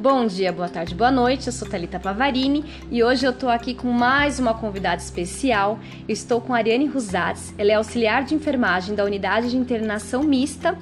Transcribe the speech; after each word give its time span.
Bom 0.00 0.26
dia, 0.26 0.50
boa 0.50 0.66
tarde, 0.66 0.94
boa 0.94 1.10
noite. 1.10 1.48
Eu 1.48 1.52
sou 1.52 1.68
Talita 1.68 2.00
Pavarini 2.00 2.64
e 2.90 3.04
hoje 3.04 3.26
eu 3.26 3.34
tô 3.34 3.50
aqui 3.50 3.74
com 3.74 3.92
mais 3.92 4.38
uma 4.38 4.54
convidada 4.54 4.96
especial. 4.96 5.78
Eu 6.08 6.14
estou 6.14 6.40
com 6.40 6.54
a 6.54 6.56
Ariane 6.56 6.86
Rusatz. 6.86 7.52
Ela 7.58 7.72
é 7.72 7.74
auxiliar 7.74 8.24
de 8.24 8.34
enfermagem 8.34 8.94
da 8.94 9.04
unidade 9.04 9.50
de 9.50 9.58
internação 9.58 10.22
mista 10.22 10.74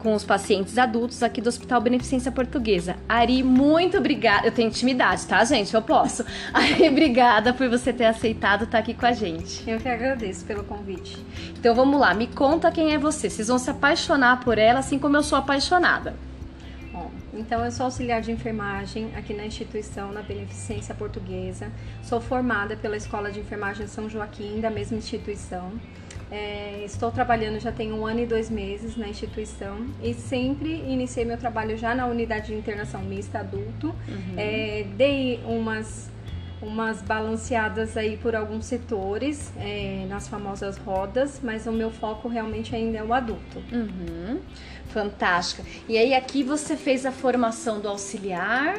com 0.00 0.12
os 0.16 0.24
pacientes 0.24 0.76
adultos 0.78 1.22
aqui 1.22 1.40
do 1.40 1.48
Hospital 1.48 1.80
Beneficência 1.80 2.32
Portuguesa. 2.32 2.96
Ari, 3.08 3.40
muito 3.44 3.98
obrigada. 3.98 4.48
Eu 4.48 4.50
tenho 4.50 4.66
intimidade, 4.66 5.24
tá, 5.28 5.44
gente? 5.44 5.72
Eu 5.72 5.82
posso. 5.82 6.24
Ari, 6.52 6.88
obrigada 6.88 7.54
por 7.54 7.68
você 7.68 7.92
ter 7.92 8.06
aceitado 8.06 8.64
estar 8.64 8.80
aqui 8.80 8.94
com 8.94 9.06
a 9.06 9.12
gente. 9.12 9.62
Eu 9.70 9.78
que 9.78 9.88
agradeço 9.88 10.44
pelo 10.44 10.64
convite. 10.64 11.24
Então 11.56 11.72
vamos 11.72 12.00
lá, 12.00 12.12
me 12.14 12.26
conta 12.26 12.72
quem 12.72 12.92
é 12.92 12.98
você. 12.98 13.30
Vocês 13.30 13.46
vão 13.46 13.60
se 13.60 13.70
apaixonar 13.70 14.40
por 14.40 14.58
ela 14.58 14.80
assim 14.80 14.98
como 14.98 15.16
eu 15.16 15.22
sou 15.22 15.38
apaixonada. 15.38 16.25
Então 17.36 17.64
eu 17.64 17.70
sou 17.70 17.84
auxiliar 17.84 18.20
de 18.20 18.32
enfermagem 18.32 19.10
aqui 19.14 19.34
na 19.34 19.44
instituição, 19.44 20.10
na 20.12 20.22
Beneficência 20.22 20.94
Portuguesa. 20.94 21.70
Sou 22.02 22.20
formada 22.20 22.76
pela 22.76 22.96
Escola 22.96 23.30
de 23.30 23.40
Enfermagem 23.40 23.86
São 23.86 24.08
Joaquim, 24.08 24.60
da 24.60 24.70
mesma 24.70 24.96
instituição. 24.96 25.72
É, 26.30 26.82
estou 26.84 27.12
trabalhando 27.12 27.60
já 27.60 27.70
tem 27.70 27.92
um 27.92 28.04
ano 28.04 28.20
e 28.20 28.26
dois 28.26 28.50
meses 28.50 28.96
na 28.96 29.06
instituição 29.06 29.86
e 30.02 30.12
sempre 30.12 30.72
iniciei 30.72 31.24
meu 31.24 31.38
trabalho 31.38 31.76
já 31.76 31.94
na 31.94 32.06
unidade 32.06 32.48
de 32.48 32.54
internação 32.54 33.00
mista 33.02 33.38
adulto. 33.38 33.88
Uhum. 34.08 34.34
É, 34.36 34.84
dei 34.96 35.40
umas 35.46 36.10
umas 36.60 37.02
balanceadas 37.02 37.96
aí 37.96 38.16
por 38.16 38.34
alguns 38.34 38.66
setores, 38.66 39.52
é, 39.58 40.06
nas 40.08 40.26
famosas 40.26 40.76
rodas, 40.78 41.40
mas 41.42 41.66
o 41.66 41.72
meu 41.72 41.90
foco 41.90 42.28
realmente 42.28 42.74
ainda 42.74 42.98
é 42.98 43.02
o 43.02 43.12
adulto. 43.12 43.62
Uhum. 43.72 44.40
Fantástica. 44.88 45.62
E 45.88 45.98
aí 45.98 46.14
aqui 46.14 46.42
você 46.42 46.76
fez 46.76 47.04
a 47.04 47.12
formação 47.12 47.80
do 47.80 47.88
auxiliar 47.88 48.78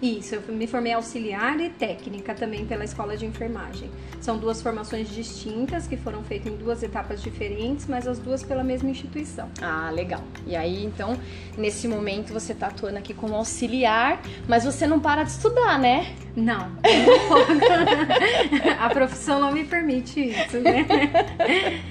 isso, 0.00 0.34
eu 0.34 0.42
me 0.48 0.66
formei 0.66 0.92
auxiliar 0.92 1.58
e 1.58 1.70
técnica 1.70 2.34
também 2.34 2.66
pela 2.66 2.84
escola 2.84 3.16
de 3.16 3.24
enfermagem. 3.24 3.90
São 4.20 4.36
duas 4.36 4.60
formações 4.60 5.08
distintas 5.08 5.86
que 5.86 5.96
foram 5.96 6.22
feitas 6.22 6.52
em 6.52 6.56
duas 6.56 6.82
etapas 6.82 7.22
diferentes, 7.22 7.86
mas 7.86 8.06
as 8.06 8.18
duas 8.18 8.42
pela 8.42 8.62
mesma 8.62 8.90
instituição. 8.90 9.48
Ah, 9.62 9.90
legal. 9.90 10.22
E 10.46 10.54
aí, 10.54 10.84
então, 10.84 11.18
nesse 11.56 11.88
momento 11.88 12.32
você 12.32 12.52
está 12.52 12.66
atuando 12.66 12.98
aqui 12.98 13.14
como 13.14 13.34
auxiliar, 13.34 14.20
mas 14.46 14.64
você 14.64 14.86
não 14.86 15.00
para 15.00 15.22
de 15.22 15.30
estudar, 15.30 15.78
né? 15.78 16.14
Não. 16.36 16.70
a 18.78 18.90
profissão 18.90 19.40
não 19.40 19.50
me 19.52 19.64
permite 19.64 20.20
isso, 20.20 20.58
né? 20.58 20.86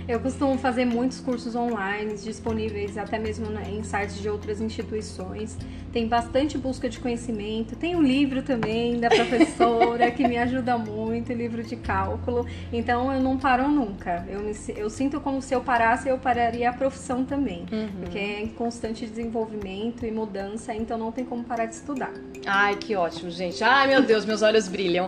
Eu 0.07 0.19
costumo 0.19 0.55
fazer 0.59 0.85
muitos 0.85 1.19
cursos 1.19 1.55
online 1.55 2.13
disponíveis 2.15 2.95
até 2.95 3.17
mesmo 3.17 3.47
em 3.67 3.81
sites 3.81 4.21
de 4.21 4.29
outras 4.29 4.61
instituições. 4.61 5.57
Tem 5.91 6.07
bastante 6.07 6.59
busca 6.59 6.87
de 6.87 6.99
conhecimento. 6.99 7.75
Tem 7.75 7.95
um 7.95 8.03
livro 8.05 8.43
também 8.43 8.99
da 8.99 9.09
professora 9.09 10.11
que 10.11 10.27
me 10.27 10.37
ajuda 10.37 10.77
muito, 10.77 11.33
livro 11.33 11.63
de 11.63 11.75
cálculo. 11.75 12.45
Então 12.71 13.11
eu 13.11 13.19
não 13.19 13.37
paro 13.37 13.67
nunca. 13.67 14.23
Eu, 14.29 14.41
me, 14.41 14.53
eu 14.75 14.89
sinto 14.89 15.19
como 15.19 15.41
se 15.41 15.55
eu 15.55 15.61
parasse, 15.61 16.07
eu 16.07 16.19
pararia 16.19 16.69
a 16.69 16.73
profissão 16.73 17.25
também. 17.25 17.65
Uhum. 17.71 17.87
Porque 18.01 18.19
é 18.19 18.41
em 18.41 18.47
constante 18.47 19.05
desenvolvimento 19.07 20.05
e 20.05 20.11
mudança, 20.11 20.73
então 20.73 20.97
não 20.97 21.11
tem 21.11 21.25
como 21.25 21.43
parar 21.43 21.65
de 21.65 21.73
estudar. 21.73 22.13
Ai, 22.45 22.75
que 22.75 22.95
ótimo, 22.95 23.31
gente. 23.31 23.63
Ai, 23.63 23.87
meu 23.87 24.03
Deus, 24.03 24.23
meu 24.23 24.35
meus 24.35 24.41
olhos 24.41 24.67
brilham. 24.67 25.07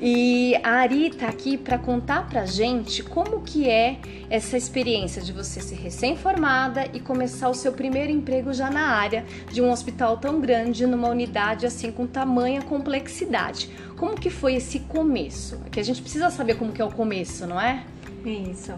E 0.00 0.56
a 0.62 0.70
Ari 0.80 1.10
tá 1.10 1.28
aqui 1.28 1.58
para 1.58 1.78
contar 1.78 2.26
pra 2.26 2.46
gente 2.46 3.02
como 3.02 3.42
que 3.42 3.68
é 3.68 3.98
essa 4.30 4.56
experiência 4.56 5.20
de 5.20 5.32
você 5.32 5.60
ser 5.60 5.76
recém-formada 5.76 6.88
e 6.94 7.00
começar 7.00 7.50
o 7.50 7.54
seu 7.54 7.72
primeiro 7.72 8.10
emprego 8.10 8.54
já 8.54 8.70
na 8.70 8.88
área 8.88 9.24
de 9.52 9.60
um 9.60 9.70
hospital 9.70 10.16
tão 10.16 10.40
grande, 10.40 10.86
numa 10.86 11.08
unidade 11.08 11.66
assim 11.66 11.92
com 11.92 12.06
tamanha 12.14 12.62
complexidade. 12.62 13.68
Como 13.96 14.14
que 14.14 14.30
foi 14.30 14.54
esse 14.54 14.78
começo? 14.78 15.60
Que 15.72 15.80
a 15.80 15.82
gente 15.82 16.00
precisa 16.00 16.30
saber 16.30 16.54
como 16.54 16.72
que 16.72 16.80
é 16.80 16.84
o 16.84 16.92
começo, 16.92 17.44
não 17.44 17.60
é? 17.60 17.84
Isso. 18.24 18.72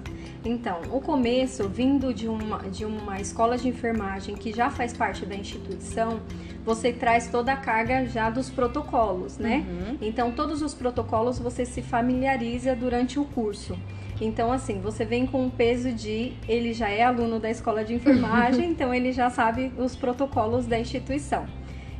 Então, 0.44 0.80
o 0.90 1.00
começo, 1.00 1.68
vindo 1.68 2.14
de 2.14 2.26
uma, 2.26 2.58
de 2.70 2.84
uma 2.84 3.20
escola 3.20 3.58
de 3.58 3.68
enfermagem 3.68 4.34
que 4.34 4.52
já 4.52 4.70
faz 4.70 4.92
parte 4.92 5.26
da 5.26 5.36
instituição, 5.36 6.20
você 6.64 6.92
traz 6.92 7.28
toda 7.28 7.52
a 7.52 7.56
carga 7.56 8.06
já 8.06 8.30
dos 8.30 8.48
protocolos, 8.48 9.38
né? 9.38 9.64
Uhum. 9.68 9.98
Então, 10.00 10.32
todos 10.32 10.62
os 10.62 10.74
protocolos 10.74 11.38
você 11.38 11.64
se 11.64 11.82
familiariza 11.82 12.74
durante 12.74 13.20
o 13.20 13.24
curso. 13.24 13.76
Então, 14.20 14.50
assim, 14.50 14.80
você 14.80 15.04
vem 15.04 15.26
com 15.26 15.46
o 15.46 15.50
peso 15.50 15.92
de 15.92 16.32
ele 16.48 16.72
já 16.72 16.88
é 16.88 17.02
aluno 17.02 17.38
da 17.38 17.50
escola 17.50 17.84
de 17.84 17.94
enfermagem, 17.94 18.70
então 18.72 18.94
ele 18.94 19.12
já 19.12 19.28
sabe 19.28 19.72
os 19.76 19.94
protocolos 19.94 20.66
da 20.66 20.78
instituição. 20.78 21.46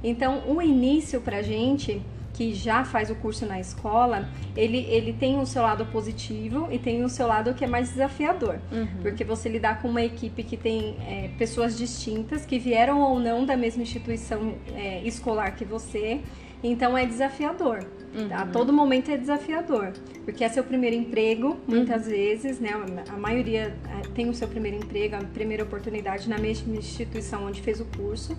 Então, 0.02 0.42
o 0.46 0.60
início 0.60 1.20
pra 1.20 1.42
gente 1.42 2.02
que 2.36 2.52
já 2.52 2.84
faz 2.84 3.08
o 3.10 3.14
curso 3.14 3.46
na 3.46 3.58
escola, 3.58 4.28
ele, 4.54 4.78
ele 4.90 5.14
tem 5.14 5.38
o 5.38 5.46
seu 5.46 5.62
lado 5.62 5.86
positivo 5.86 6.68
e 6.70 6.78
tem 6.78 7.02
o 7.02 7.08
seu 7.08 7.26
lado 7.26 7.54
que 7.54 7.64
é 7.64 7.66
mais 7.66 7.88
desafiador. 7.88 8.58
Uhum. 8.70 8.86
Porque 9.00 9.24
você 9.24 9.48
lidar 9.48 9.80
com 9.80 9.88
uma 9.88 10.02
equipe 10.02 10.42
que 10.42 10.56
tem 10.56 10.96
é, 11.00 11.30
pessoas 11.38 11.78
distintas, 11.78 12.44
que 12.44 12.58
vieram 12.58 13.00
ou 13.00 13.18
não 13.18 13.46
da 13.46 13.56
mesma 13.56 13.82
instituição 13.82 14.52
é, 14.74 15.02
escolar 15.02 15.52
que 15.52 15.64
você, 15.64 16.20
então 16.62 16.96
é 16.96 17.06
desafiador. 17.06 17.86
Uhum. 18.14 18.28
A 18.30 18.46
todo 18.46 18.70
momento 18.70 19.10
é 19.10 19.16
desafiador. 19.16 19.92
Porque 20.24 20.44
é 20.44 20.48
seu 20.50 20.62
primeiro 20.62 20.94
emprego, 20.94 21.56
muitas 21.66 22.04
uhum. 22.04 22.10
vezes, 22.10 22.60
né? 22.60 22.70
A 23.08 23.16
maioria 23.16 23.74
é, 23.88 24.08
tem 24.14 24.28
o 24.28 24.34
seu 24.34 24.46
primeiro 24.46 24.76
emprego, 24.76 25.16
a 25.16 25.20
primeira 25.20 25.62
oportunidade 25.62 26.28
na 26.28 26.38
mesma 26.38 26.76
instituição 26.76 27.46
onde 27.46 27.62
fez 27.62 27.80
o 27.80 27.86
curso. 27.86 28.36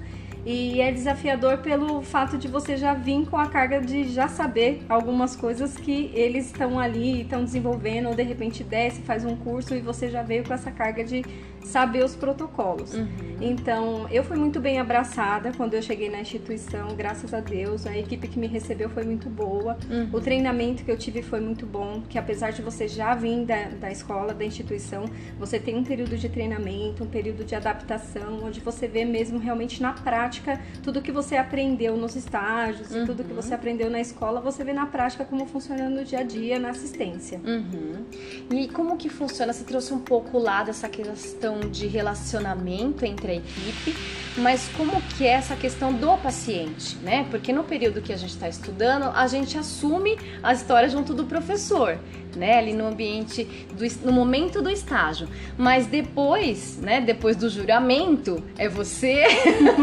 E 0.49 0.79
é 0.79 0.93
desafiador 0.93 1.57
pelo 1.57 2.01
fato 2.01 2.37
de 2.37 2.47
você 2.47 2.77
já 2.77 2.93
vir 2.93 3.27
com 3.27 3.35
a 3.35 3.47
carga 3.47 3.81
de 3.81 4.05
já 4.05 4.29
saber 4.29 4.81
algumas 4.87 5.35
coisas 5.35 5.75
que 5.75 6.09
eles 6.13 6.45
estão 6.45 6.79
ali, 6.79 7.23
estão 7.23 7.43
desenvolvendo, 7.43 8.07
ou 8.07 8.15
de 8.15 8.23
repente 8.23 8.63
desce, 8.63 9.01
faz 9.01 9.25
um 9.25 9.35
curso 9.35 9.75
e 9.75 9.81
você 9.81 10.09
já 10.09 10.23
veio 10.23 10.45
com 10.45 10.53
essa 10.53 10.71
carga 10.71 11.03
de 11.03 11.21
saber 11.65 12.01
os 12.01 12.15
protocolos. 12.15 12.93
Uhum. 12.93 13.07
Então, 13.41 14.07
eu 14.09 14.23
fui 14.23 14.37
muito 14.37 14.57
bem 14.57 14.79
abraçada 14.79 15.51
quando 15.57 15.73
eu 15.73 15.81
cheguei 15.81 16.09
na 16.09 16.21
instituição, 16.21 16.95
graças 16.95 17.33
a 17.33 17.41
Deus. 17.41 17.85
A 17.85 17.97
equipe 17.97 18.25
que 18.29 18.39
me 18.39 18.47
recebeu 18.47 18.89
foi 18.89 19.03
muito 19.03 19.29
boa. 19.29 19.77
Uhum. 19.89 20.07
O 20.13 20.21
treinamento 20.21 20.85
que 20.85 20.89
eu 20.89 20.97
tive 20.97 21.21
foi 21.21 21.41
muito 21.41 21.65
bom, 21.65 22.01
que 22.07 22.17
apesar 22.17 22.51
de 22.51 22.61
você 22.61 22.87
já 22.87 23.13
vir 23.13 23.43
da, 23.43 23.65
da 23.65 23.91
escola, 23.91 24.33
da 24.33 24.45
instituição, 24.45 25.03
você 25.37 25.59
tem 25.59 25.75
um 25.75 25.83
período 25.83 26.15
de 26.15 26.29
treinamento, 26.29 27.03
um 27.03 27.07
período 27.07 27.43
de 27.43 27.53
adaptação, 27.53 28.39
onde 28.45 28.61
você 28.61 28.87
vê 28.87 29.03
mesmo 29.03 29.37
realmente 29.37 29.81
na 29.81 29.91
prática 29.91 30.36
tudo 30.83 31.01
que 31.01 31.11
você 31.11 31.35
aprendeu 31.35 31.97
nos 31.97 32.15
estágios 32.15 32.91
uhum. 32.91 33.03
e 33.03 33.05
tudo 33.05 33.23
que 33.23 33.33
você 33.33 33.53
aprendeu 33.53 33.89
na 33.89 33.99
escola, 33.99 34.41
você 34.41 34.63
vê 34.63 34.73
na 34.73 34.85
prática 34.85 35.25
como 35.25 35.45
funciona 35.45 35.89
no 35.89 36.03
dia 36.03 36.19
a 36.19 36.23
dia, 36.23 36.59
na 36.59 36.69
assistência. 36.69 37.39
Uhum. 37.45 38.05
E 38.51 38.67
como 38.67 38.97
que 38.97 39.09
funciona? 39.09 39.53
Você 39.53 39.63
trouxe 39.63 39.93
um 39.93 39.99
pouco 39.99 40.37
lá 40.37 40.63
dessa 40.63 40.87
questão 40.89 41.59
de 41.59 41.87
relacionamento 41.87 43.05
entre 43.05 43.31
a 43.31 43.35
equipe, 43.35 43.95
mas 44.37 44.69
como 44.77 45.01
que 45.01 45.25
é 45.25 45.31
essa 45.31 45.55
questão 45.55 45.93
do 45.93 46.15
paciente, 46.17 46.95
né? 46.97 47.25
Porque 47.29 47.51
no 47.51 47.63
período 47.63 48.01
que 48.01 48.13
a 48.13 48.17
gente 48.17 48.31
está 48.31 48.47
estudando, 48.47 49.11
a 49.15 49.27
gente 49.27 49.57
assume 49.57 50.17
a 50.43 50.53
história 50.53 50.87
junto 50.89 51.13
do 51.13 51.25
professor, 51.25 51.99
né? 52.35 52.57
Ali 52.57 52.73
no 52.73 52.87
ambiente, 52.87 53.43
do, 53.73 54.05
no 54.05 54.11
momento 54.11 54.61
do 54.61 54.69
estágio. 54.69 55.27
Mas 55.57 55.87
depois, 55.87 56.77
né? 56.77 57.01
Depois 57.01 57.35
do 57.35 57.49
juramento, 57.49 58.43
é 58.57 58.69
você, 58.69 59.23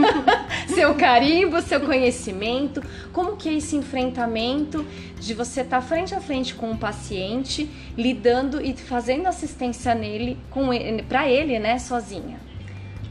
seu 0.69 0.95
carimbo, 0.95 1.61
seu 1.61 1.81
conhecimento. 1.81 2.83
Como 3.13 3.37
que 3.37 3.49
é 3.49 3.55
esse 3.55 3.77
enfrentamento 3.77 4.85
de 5.19 5.35
você 5.35 5.63
estar 5.63 5.81
tá 5.81 5.87
frente 5.87 6.15
a 6.15 6.21
frente 6.21 6.55
com 6.55 6.71
o 6.73 6.77
paciente, 6.77 7.69
lidando 7.97 8.61
e 8.61 8.75
fazendo 8.75 9.27
assistência 9.27 9.95
nele, 9.95 10.39
com 10.51 10.73
ele, 10.73 11.03
para 11.03 11.29
ele, 11.29 11.59
né? 11.59 11.79
Sozinha. 11.79 12.39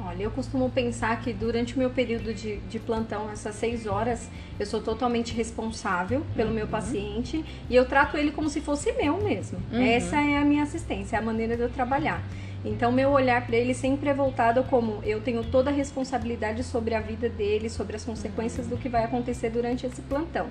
Olha, 0.05 0.23
eu 0.23 0.31
costumo 0.31 0.69
pensar 0.69 1.21
que 1.21 1.33
durante 1.33 1.75
o 1.75 1.79
meu 1.79 1.89
período 1.89 2.33
de, 2.33 2.57
de 2.57 2.77
plantão, 2.77 3.31
essas 3.31 3.55
seis 3.55 3.87
horas, 3.87 4.29
eu 4.59 4.65
sou 4.65 4.81
totalmente 4.81 5.33
responsável 5.33 6.23
pelo 6.35 6.49
uhum. 6.49 6.55
meu 6.55 6.67
paciente 6.67 7.43
e 7.69 7.75
eu 7.75 7.85
trato 7.85 8.15
ele 8.15 8.31
como 8.31 8.47
se 8.49 8.61
fosse 8.61 8.91
meu 8.93 9.17
mesmo. 9.23 9.57
Uhum. 9.71 9.81
Essa 9.81 10.17
é 10.17 10.37
a 10.37 10.45
minha 10.45 10.63
assistência, 10.63 11.15
é 11.15 11.19
a 11.19 11.21
maneira 11.21 11.55
de 11.55 11.63
eu 11.63 11.69
trabalhar. 11.69 12.21
Então, 12.65 12.91
meu 12.91 13.09
olhar 13.09 13.45
para 13.45 13.57
ele 13.57 13.73
sempre 13.73 14.09
é 14.09 14.13
voltado 14.13 14.63
como 14.63 15.01
eu 15.03 15.19
tenho 15.21 15.43
toda 15.43 15.69
a 15.69 15.73
responsabilidade 15.73 16.63
sobre 16.63 16.95
a 16.95 17.01
vida 17.01 17.27
dele, 17.27 17.69
sobre 17.69 17.95
as 17.95 18.05
consequências 18.05 18.67
do 18.67 18.77
que 18.77 18.87
vai 18.87 19.03
acontecer 19.03 19.49
durante 19.49 19.85
esse 19.85 20.01
plantão. 20.01 20.47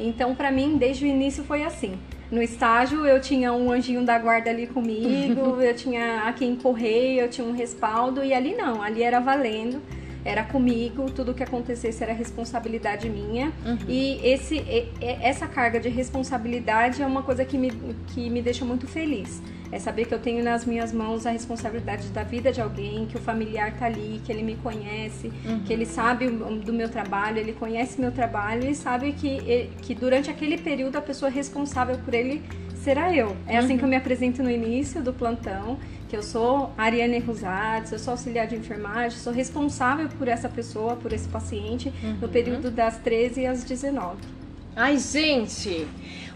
Então, 0.00 0.34
para 0.34 0.50
mim, 0.50 0.78
desde 0.78 1.04
o 1.04 1.08
início 1.08 1.44
foi 1.44 1.62
assim. 1.62 1.98
No 2.30 2.42
estágio, 2.42 3.04
eu 3.04 3.20
tinha 3.20 3.52
um 3.52 3.70
anjinho 3.70 4.04
da 4.04 4.18
guarda 4.18 4.48
ali 4.48 4.66
comigo, 4.66 5.60
eu 5.60 5.74
tinha 5.74 6.22
a 6.22 6.32
quem 6.32 6.56
correr, 6.56 7.16
eu 7.20 7.28
tinha 7.28 7.46
um 7.46 7.52
respaldo, 7.52 8.24
e 8.24 8.32
ali 8.32 8.54
não, 8.54 8.82
ali 8.82 9.02
era 9.02 9.20
valendo 9.20 9.80
era 10.24 10.44
comigo, 10.44 11.10
tudo 11.10 11.34
que 11.34 11.42
acontecesse 11.42 12.02
era 12.02 12.12
responsabilidade 12.12 13.08
minha. 13.08 13.52
Uhum. 13.66 13.78
E 13.88 14.20
esse, 14.22 14.64
essa 15.00 15.46
carga 15.46 15.80
de 15.80 15.88
responsabilidade 15.88 17.02
é 17.02 17.06
uma 17.06 17.22
coisa 17.22 17.44
que 17.44 17.58
me, 17.58 17.72
que 18.08 18.30
me 18.30 18.40
deixa 18.40 18.64
muito 18.64 18.86
feliz. 18.86 19.42
É 19.72 19.78
saber 19.78 20.04
que 20.04 20.12
eu 20.12 20.18
tenho 20.18 20.44
nas 20.44 20.66
minhas 20.66 20.92
mãos 20.92 21.26
a 21.26 21.30
responsabilidade 21.30 22.08
da 22.08 22.22
vida 22.22 22.52
de 22.52 22.60
alguém, 22.60 23.06
que 23.06 23.16
o 23.16 23.20
familiar 23.20 23.74
tá 23.78 23.86
ali, 23.86 24.20
que 24.24 24.30
ele 24.30 24.42
me 24.42 24.54
conhece, 24.56 25.32
uhum. 25.44 25.60
que 25.64 25.72
ele 25.72 25.86
sabe 25.86 26.28
do 26.28 26.72
meu 26.72 26.90
trabalho, 26.90 27.38
ele 27.38 27.54
conhece 27.54 27.98
meu 27.98 28.12
trabalho 28.12 28.68
e 28.68 28.74
sabe 28.74 29.12
que, 29.12 29.70
que 29.80 29.94
durante 29.94 30.30
aquele 30.30 30.58
período 30.58 30.96
a 30.96 31.00
pessoa 31.00 31.30
responsável 31.30 31.98
por 32.04 32.12
ele 32.12 32.42
será 32.82 33.14
eu. 33.14 33.36
É 33.46 33.54
uhum. 33.54 33.64
assim 33.64 33.78
que 33.78 33.84
eu 33.84 33.88
me 33.88 33.96
apresento 33.96 34.42
no 34.42 34.50
início 34.50 35.02
do 35.02 35.12
plantão, 35.12 35.78
que 36.08 36.16
eu 36.16 36.22
sou 36.22 36.70
Ariane 36.76 37.18
Rosades, 37.20 37.92
eu 37.92 37.98
sou 37.98 38.12
auxiliar 38.12 38.46
de 38.46 38.56
enfermagem, 38.56 39.18
sou 39.18 39.32
responsável 39.32 40.08
por 40.18 40.28
essa 40.28 40.48
pessoa, 40.48 40.96
por 40.96 41.12
esse 41.12 41.26
paciente, 41.28 41.92
uhum. 42.02 42.18
no 42.20 42.28
período 42.28 42.70
das 42.70 42.98
13 42.98 43.46
às 43.46 43.64
19. 43.64 44.18
Ai, 44.74 44.98
gente, 44.98 45.86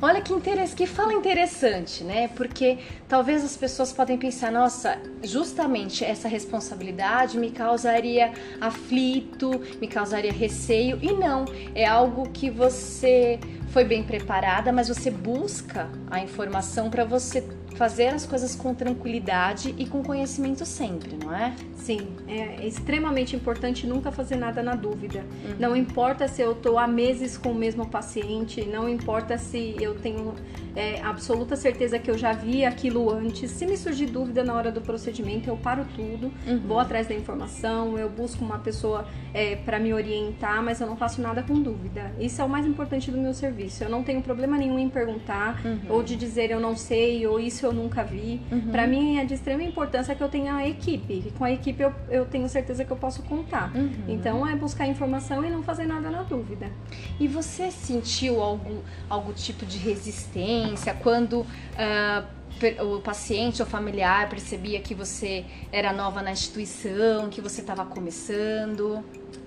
olha 0.01 0.21
que 0.21 0.33
que 0.75 0.87
fala 0.87 1.13
interessante, 1.13 2.05
né? 2.05 2.29
Porque 2.29 2.79
talvez 3.09 3.45
as 3.45 3.57
pessoas 3.57 3.93
podem 3.93 4.19
pensar, 4.19 4.53
nossa, 4.53 4.99
justamente 5.23 6.05
essa 6.05 6.29
responsabilidade 6.29 7.39
me 7.39 7.51
causaria 7.51 8.33
aflito, 8.61 9.51
me 9.81 9.89
causaria 9.89 10.33
receio, 10.33 10.99
e 11.03 11.13
não, 11.13 11.45
é 11.75 11.87
algo 11.87 12.31
que 12.31 12.51
você 12.51 13.39
foi 13.77 13.85
bem 13.85 14.03
preparada, 14.03 14.73
mas 14.73 14.89
você 14.89 15.11
busca 15.11 15.91
a 16.11 16.19
informação 16.19 16.89
para 16.89 17.05
você 17.05 17.47
fazer 17.75 18.07
as 18.07 18.25
coisas 18.25 18.57
com 18.57 18.75
tranquilidade 18.75 19.75
e 19.77 19.85
com 19.85 20.03
conhecimento 20.03 20.65
sempre, 20.65 21.15
não 21.23 21.31
é? 21.31 21.55
Sim, 21.75 22.09
é 22.27 22.67
extremamente 22.67 23.37
importante 23.37 23.87
nunca 23.87 24.11
fazer 24.11 24.37
nada 24.37 24.63
na 24.63 24.75
dúvida. 24.75 25.19
Uhum. 25.19 25.57
Não 25.59 25.77
importa 25.77 26.27
se 26.27 26.41
eu 26.41 26.53
estou 26.53 26.79
há 26.79 26.87
meses 26.87 27.37
com 27.37 27.51
o 27.51 27.55
mesmo 27.55 27.87
paciente, 27.87 28.65
não 28.65 28.89
importa 28.89 29.37
se 29.37 29.77
eu 29.79 29.95
tenho 29.97 30.35
é, 30.77 31.01
absoluta 31.01 31.57
certeza 31.57 31.99
que 31.99 32.11
eu 32.11 32.19
já 32.19 32.33
vi 32.33 32.65
aquilo 32.65 33.11
antes. 33.11 33.51
Se 33.51 33.67
me 33.67 33.77
surgir 33.79 34.07
dúvida 34.07 34.45
na 34.45 34.53
hora 34.53 34.71
do 34.71 34.83
procedimento, 34.83 35.49
eu 35.49 35.57
paro 35.57 35.87
tudo, 35.97 36.31
uhum. 36.47 36.61
vou 36.67 36.79
atrás 36.79 37.07
da 37.07 37.15
informação, 37.15 37.99
eu 37.99 38.11
busco 38.11 38.45
uma 38.45 38.59
pessoa 38.59 39.09
é, 39.33 39.57
para 39.57 39.81
me 39.81 39.95
orientar, 39.95 40.63
mas 40.63 40.81
eu 40.81 40.87
não 40.87 40.97
faço 40.97 41.23
nada 41.23 41.43
com 41.43 41.61
dúvida. 41.61 42.13
Isso 42.21 42.43
é 42.43 42.45
o 42.45 42.49
mais 42.49 42.67
importante 42.67 43.11
do 43.11 43.17
meu 43.17 43.33
serviço. 43.33 43.83
Eu 43.83 43.89
não 43.89 44.03
tenho 44.03 44.21
problema 44.21 44.59
nenhum 44.59 44.79
em 44.79 44.91
perguntar 44.91 45.65
uhum. 45.65 45.81
ou 45.89 46.03
de 46.03 46.15
dizer 46.15 46.51
eu 46.51 46.61
não 46.61 46.77
sei 46.77 47.27
ou 47.27 47.41
isso 47.41 47.65
eu 47.65 47.73
nunca 47.73 48.05
vi. 48.05 48.43
Uhum. 48.53 48.71
Para 48.71 48.87
mim 48.87 49.17
é 49.17 49.25
de 49.25 49.33
extrema 49.33 49.63
importância 49.63 50.15
que 50.15 50.23
eu 50.23 50.29
tenha 50.29 50.57
a 50.57 50.69
equipe. 50.69 51.25
E 51.27 51.31
com 51.39 51.45
a 51.45 51.51
equipe 51.51 51.83
eu, 51.83 51.93
eu 52.11 52.27
tenho 52.27 52.49
certeza 52.51 52.85
que 52.85 52.91
eu 52.91 52.97
posso 52.99 53.23
contar. 53.23 53.75
Uhum. 53.75 53.93
Então 54.09 54.47
é 54.47 54.55
buscar 54.55 54.87
informação 54.87 55.43
e 55.43 55.49
não 55.49 55.63
fazer 55.63 55.87
nada 55.87 56.11
na 56.11 56.23
dúvida. 56.23 56.71
E 57.19 57.27
você 57.27 57.71
sentiu 57.71 58.43
algum, 58.43 58.81
algum 59.09 59.33
tipo 59.33 59.65
de 59.65 59.79
resistência 59.79 60.66
quando 61.03 61.41
uh, 61.41 62.37
o 62.85 63.01
paciente 63.01 63.61
ou 63.61 63.69
familiar 63.69 64.29
percebia 64.29 64.81
que 64.81 64.95
você 64.95 65.45
era 65.71 65.93
nova 65.93 66.23
na 66.23 66.33
instituição, 66.33 67.29
que 67.29 67.41
você 67.41 67.61
estava 67.61 67.85
começando? 67.85 69.05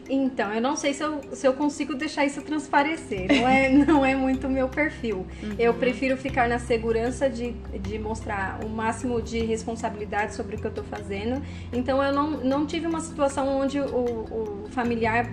Então, 0.10 0.51
eu 0.51 0.60
não 0.60 0.75
sei 0.75 0.94
se 0.94 1.04
eu, 1.04 1.21
se 1.33 1.48
eu 1.48 1.54
consigo 1.54 1.94
deixar 1.94 2.25
isso 2.25 2.42
transparecer. 2.42 3.27
Não 3.27 3.48
é, 3.48 3.69
não 3.86 4.06
é 4.06 4.16
muito 4.16 4.48
o 4.48 4.50
meu 4.50 4.68
perfil. 4.68 5.27
Uhum. 5.42 5.56
Eu 5.60 5.74
prefiro 5.75 6.18
ficar 6.18 6.50
na 6.50 6.57
segurança 6.57 7.30
de, 7.30 7.51
de 7.80 8.00
mostrar 8.00 8.60
o 8.66 8.69
máximo 8.69 9.21
de 9.21 9.39
responsabilidade 9.39 10.33
sobre 10.33 10.56
o 10.56 10.60
que 10.60 10.66
eu 10.66 10.69
estou 10.69 10.83
fazendo. 10.83 11.42
Então, 11.71 12.04
eu 12.04 12.12
não, 12.12 12.31
não 12.31 12.66
tive 12.66 12.88
uma 12.88 13.01
situação 13.01 13.48
onde 13.60 13.80
o, 13.80 13.86
o 13.86 14.68
familiar 14.71 15.30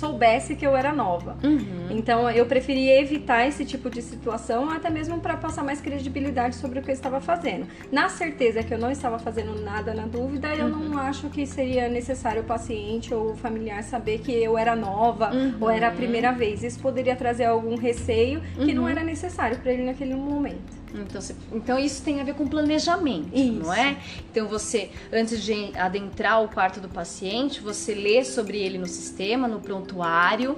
soubesse 0.00 0.56
que 0.56 0.66
eu 0.66 0.74
era 0.74 0.92
nova. 0.92 1.36
Uhum. 1.44 1.88
Então 1.90 2.28
eu 2.30 2.46
preferi 2.46 2.88
evitar 2.88 3.46
esse 3.46 3.64
tipo 3.64 3.90
de 3.90 4.00
situação, 4.00 4.70
até 4.70 4.88
mesmo 4.88 5.20
para 5.20 5.36
passar 5.36 5.62
mais 5.62 5.80
credibilidade 5.80 6.56
sobre 6.56 6.78
o 6.78 6.82
que 6.82 6.90
eu 6.90 6.94
estava 6.94 7.20
fazendo. 7.20 7.66
Na 7.92 8.08
certeza 8.08 8.62
que 8.62 8.72
eu 8.72 8.78
não 8.78 8.90
estava 8.90 9.18
fazendo 9.18 9.60
nada 9.60 9.92
na 9.92 10.06
dúvida, 10.06 10.48
eu 10.54 10.66
uhum. 10.66 10.88
não 10.88 10.98
acho 10.98 11.28
que 11.28 11.46
seria 11.46 11.88
necessário 11.88 12.40
o 12.42 12.44
paciente 12.44 13.12
ou 13.12 13.32
o 13.32 13.36
familiar 13.36 13.82
saber 13.82 14.18
que 14.18 14.32
eu 14.32 14.56
era 14.56 14.74
nova 14.74 15.30
uhum. 15.32 15.54
ou 15.60 15.70
era 15.70 15.88
a 15.88 15.92
primeira 15.92 16.32
vez. 16.32 16.62
Isso 16.62 16.80
poderia 16.80 17.14
trazer 17.14 17.44
algum 17.44 17.76
receio 17.76 18.40
que 18.54 18.72
não 18.72 18.84
uhum. 18.84 18.88
era 18.88 19.04
necessário 19.04 19.58
para 19.58 19.72
ele 19.72 19.84
naquele 19.84 20.14
momento. 20.14 20.79
Então, 20.94 21.20
você, 21.20 21.36
então 21.52 21.78
isso 21.78 22.02
tem 22.02 22.20
a 22.20 22.24
ver 22.24 22.34
com 22.34 22.46
planejamento, 22.46 23.30
isso. 23.32 23.52
não 23.52 23.72
é? 23.72 23.98
Então 24.30 24.48
você, 24.48 24.90
antes 25.12 25.42
de 25.42 25.72
adentrar 25.76 26.42
o 26.42 26.48
quarto 26.48 26.80
do 26.80 26.88
paciente, 26.88 27.60
você 27.60 27.94
lê 27.94 28.24
sobre 28.24 28.58
ele 28.58 28.78
no 28.78 28.86
sistema, 28.86 29.46
no 29.46 29.60
prontuário, 29.60 30.56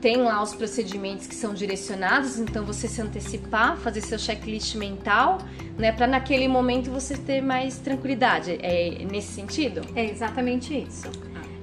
tem 0.00 0.18
lá 0.18 0.42
os 0.42 0.54
procedimentos 0.54 1.26
que 1.26 1.34
são 1.34 1.54
direcionados, 1.54 2.38
então 2.38 2.62
você 2.62 2.86
se 2.86 3.00
antecipar, 3.00 3.78
fazer 3.78 4.02
seu 4.02 4.18
checklist 4.18 4.74
mental, 4.74 5.38
né, 5.78 5.92
para 5.92 6.06
naquele 6.06 6.46
momento 6.46 6.90
você 6.90 7.16
ter 7.16 7.40
mais 7.40 7.78
tranquilidade. 7.78 8.58
É 8.60 9.02
nesse 9.10 9.32
sentido? 9.32 9.80
É 9.94 10.04
exatamente 10.04 10.76
isso. 10.76 11.08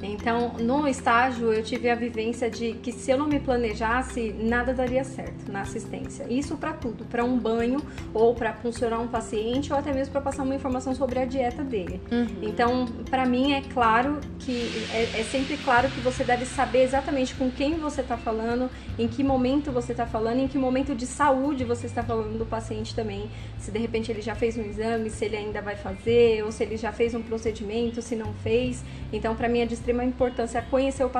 Então, 0.02 0.54
no 0.60 0.88
estágio, 0.88 1.54
eu 1.54 1.64
tive 1.64 1.90
a 1.90 1.96
vivência 1.96 2.50
de 2.50 2.74
que 2.74 2.92
se 2.92 3.12
eu 3.12 3.18
não 3.18 3.28
me 3.28 3.40
planejasse, 3.40 4.34
nada 4.40 4.74
daria 4.74 5.04
certo 5.04 5.52
na 5.52 5.62
assistência. 5.62 6.26
Isso 6.30 6.58
para 6.58 6.74
tudo, 6.74 7.06
para 7.06 7.24
um 7.24 7.38
banho 7.38 7.80
ou 8.14 8.34
para 8.34 8.54
funcionar 8.54 9.00
um 9.00 9.08
paciente 9.08 9.72
ou 9.72 9.80
até 9.80 9.94
mesmo 9.94 10.12
para 10.12 10.22
passar 10.22 10.44
uma 10.44 10.56
informação 10.56 10.94
sobre 10.96 11.20
a 11.20 11.26
dieta 11.26 11.64
dele. 11.64 12.02
Uhum. 12.12 12.28
Então, 12.42 12.86
para 13.10 13.26
mim 13.26 13.54
é 13.54 13.62
claro 13.62 14.20
que 14.40 14.72
é, 14.94 15.20
é, 15.20 15.24
sempre 15.24 15.58
claro 15.58 15.90
que 15.90 16.00
você 16.00 16.24
deve 16.24 16.46
saber 16.46 16.84
exatamente 16.84 17.36
com 17.36 17.50
quem 17.52 17.76
você 17.76 18.02
está 18.02 18.18
falando, 18.18 18.70
em 18.98 19.08
que 19.08 19.24
momento 19.24 19.72
você 19.72 19.92
está 19.92 20.06
falando, 20.06 20.40
em 20.40 20.48
que 20.48 20.58
momento 20.58 20.96
de 20.96 21.06
saúde 21.06 21.64
você 21.64 21.86
está 21.86 22.04
falando 22.04 22.38
do 22.38 22.46
paciente 22.46 22.96
também. 22.96 23.30
Se 23.58 23.72
de 23.72 23.80
repente 23.80 24.12
ele 24.12 24.22
já 24.22 24.36
fez 24.36 24.58
um 24.58 24.64
exame, 24.64 25.10
se 25.10 25.26
ele 25.26 25.38
ainda 25.38 25.62
vai 25.62 25.76
fazer, 25.76 26.44
ou 26.44 26.52
se 26.52 26.64
ele 26.64 26.78
já 26.78 26.92
fez 26.92 27.14
um 27.14 27.22
procedimento, 27.22 28.02
se 28.02 28.16
não 28.16 28.34
fez. 28.36 28.84
Então, 29.14 29.36
para 29.36 29.48
mim 29.48 29.60
é 29.60 29.66
de 29.66 29.76
extrema 29.92 30.06
importância 30.06 30.62
conhecer 30.62 31.04
o 31.04 31.12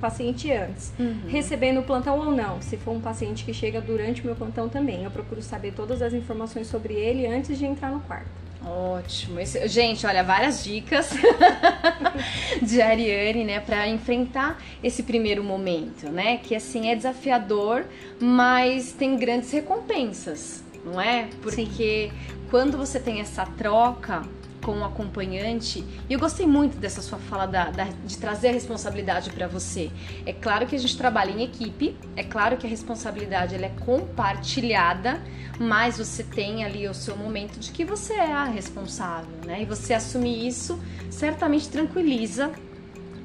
paciente 0.00 0.50
antes, 0.50 0.92
uhum. 0.98 1.28
recebendo 1.28 1.80
o 1.80 1.82
plantão 1.82 2.18
ou 2.18 2.30
não. 2.32 2.60
Se 2.62 2.76
for 2.76 2.92
um 2.92 3.00
paciente 3.00 3.44
que 3.44 3.52
chega 3.52 3.80
durante 3.80 4.22
o 4.22 4.26
meu 4.26 4.34
plantão 4.34 4.68
também, 4.68 5.04
eu 5.04 5.10
procuro 5.10 5.42
saber 5.42 5.72
todas 5.72 6.00
as 6.00 6.14
informações 6.14 6.66
sobre 6.66 6.94
ele 6.94 7.26
antes 7.26 7.58
de 7.58 7.66
entrar 7.66 7.90
no 7.90 8.00
quarto. 8.00 8.44
Ótimo. 8.66 9.38
Esse, 9.38 9.68
gente, 9.68 10.06
olha, 10.06 10.24
várias 10.24 10.64
dicas 10.64 11.10
de 12.62 12.80
Ariane, 12.80 13.44
né, 13.44 13.60
para 13.60 13.86
enfrentar 13.88 14.58
esse 14.82 15.02
primeiro 15.02 15.44
momento, 15.44 16.08
né, 16.08 16.38
que 16.38 16.54
assim 16.54 16.88
é 16.88 16.96
desafiador, 16.96 17.84
mas 18.18 18.92
tem 18.92 19.18
grandes 19.18 19.50
recompensas, 19.50 20.64
não 20.82 20.98
é? 20.98 21.28
Porque 21.42 22.10
Sim. 22.10 22.36
quando 22.50 22.78
você 22.78 22.98
tem 22.98 23.20
essa 23.20 23.44
troca, 23.44 24.22
com 24.64 24.78
o 24.78 24.84
acompanhante. 24.84 25.84
E 26.08 26.12
eu 26.12 26.18
gostei 26.18 26.46
muito 26.46 26.78
dessa 26.78 27.02
sua 27.02 27.18
fala 27.18 27.46
da, 27.46 27.70
da 27.70 27.84
de 28.04 28.16
trazer 28.16 28.48
a 28.48 28.52
responsabilidade 28.52 29.30
para 29.30 29.46
você. 29.46 29.90
É 30.24 30.32
claro 30.32 30.66
que 30.66 30.74
a 30.74 30.78
gente 30.78 30.96
trabalha 30.96 31.30
em 31.30 31.42
equipe, 31.42 31.94
é 32.16 32.24
claro 32.24 32.56
que 32.56 32.66
a 32.66 32.70
responsabilidade 32.70 33.54
ela 33.54 33.66
é 33.66 33.72
compartilhada, 33.84 35.20
mas 35.60 35.98
você 35.98 36.22
tem 36.22 36.64
ali 36.64 36.88
o 36.88 36.94
seu 36.94 37.16
momento 37.16 37.60
de 37.60 37.70
que 37.70 37.84
você 37.84 38.14
é 38.14 38.32
a 38.32 38.44
responsável, 38.44 39.36
né? 39.44 39.62
E 39.62 39.64
você 39.66 39.92
assumir 39.92 40.46
isso 40.46 40.80
certamente 41.10 41.68
tranquiliza 41.68 42.50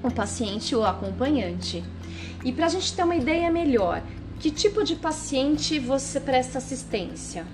o 0.04 0.12
paciente 0.12 0.76
ou 0.76 0.86
acompanhante. 0.86 1.84
E 2.44 2.52
para 2.52 2.66
a 2.66 2.70
gente 2.70 2.94
ter 2.94 3.04
uma 3.04 3.16
ideia 3.16 3.50
melhor, 3.50 4.02
que 4.40 4.52
tipo 4.52 4.84
de 4.84 4.96
paciente 4.96 5.80
você 5.80 6.20
presta 6.20 6.58
assistência? 6.58 7.46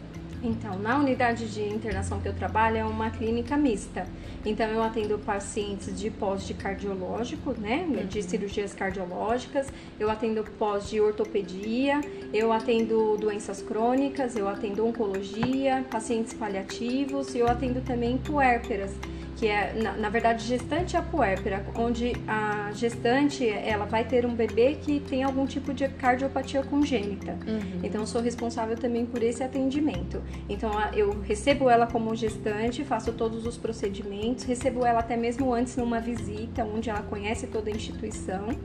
Então, 0.46 0.78
na 0.78 1.00
unidade 1.00 1.52
de 1.52 1.64
internação 1.64 2.22
que 2.22 2.28
eu 2.28 2.34
trabalho 2.34 2.78
é 2.78 2.86
uma 2.86 3.10
clínica 3.10 3.58
mista. 3.58 4.06
Então, 4.46 4.68
eu 4.68 4.84
atendo 4.84 5.18
pacientes 5.18 6.00
de 6.00 6.12
pós 6.12 6.46
de 6.46 6.54
cardiológico, 6.54 7.60
né, 7.60 7.84
de 8.08 8.20
uhum. 8.20 8.30
cirurgias 8.30 8.72
cardiológicas, 8.72 9.68
eu 10.00 10.08
atendo 10.08 10.44
pós 10.60 10.88
de 10.88 11.02
ortopedia, 11.02 12.00
eu 12.32 12.54
atendo 12.54 13.18
doenças 13.18 13.60
crônicas, 13.64 14.36
eu 14.36 14.48
atendo 14.48 14.86
oncologia, 14.86 15.84
pacientes 15.90 16.34
paliativos 16.34 17.34
e 17.34 17.40
eu 17.40 17.48
atendo 17.48 17.82
também 17.82 18.20
puérperas 18.20 18.92
que 19.36 19.48
é, 19.48 19.74
na, 19.74 19.94
na 19.94 20.10
verdade, 20.10 20.44
gestante 20.46 20.96
apuérpera, 20.96 21.66
onde 21.76 22.14
a 22.28 22.72
gestante 22.74 23.48
ela 23.48 23.86
vai 23.86 24.04
ter 24.04 24.26
um 24.26 24.34
bebê 24.34 24.76
que 24.82 25.00
tem 25.00 25.24
algum 25.24 25.46
tipo 25.46 25.74
de 25.74 25.88
cardiopatia 25.90 26.64
congênita. 26.64 27.38
Uhum. 27.46 27.80
Então, 27.84 28.02
eu 28.02 28.08
sou 28.08 28.22
responsável 28.22 28.78
também 28.78 29.06
por 29.06 29.22
esse 29.22 29.44
atendimento. 29.44 30.22
Então, 30.48 30.72
eu 30.94 31.20
recebo 31.22 31.70
ela 31.70 31.86
como 31.86 32.16
gestante, 32.16 32.84
faço 32.84 33.12
todos 33.14 33.46
os 33.46 33.58
procedimentos, 33.58 34.46
recebo 34.46 34.86
ela 34.86 35.00
até 35.00 35.18
mesmo 35.18 35.54
antes 35.54 35.76
numa 35.76 36.00
visita, 36.00 36.64
onde 36.64 36.90
ela 36.90 37.02
conhece 37.02 37.48
toda 37.48 37.70
a 37.70 37.74
instituição 37.74 38.56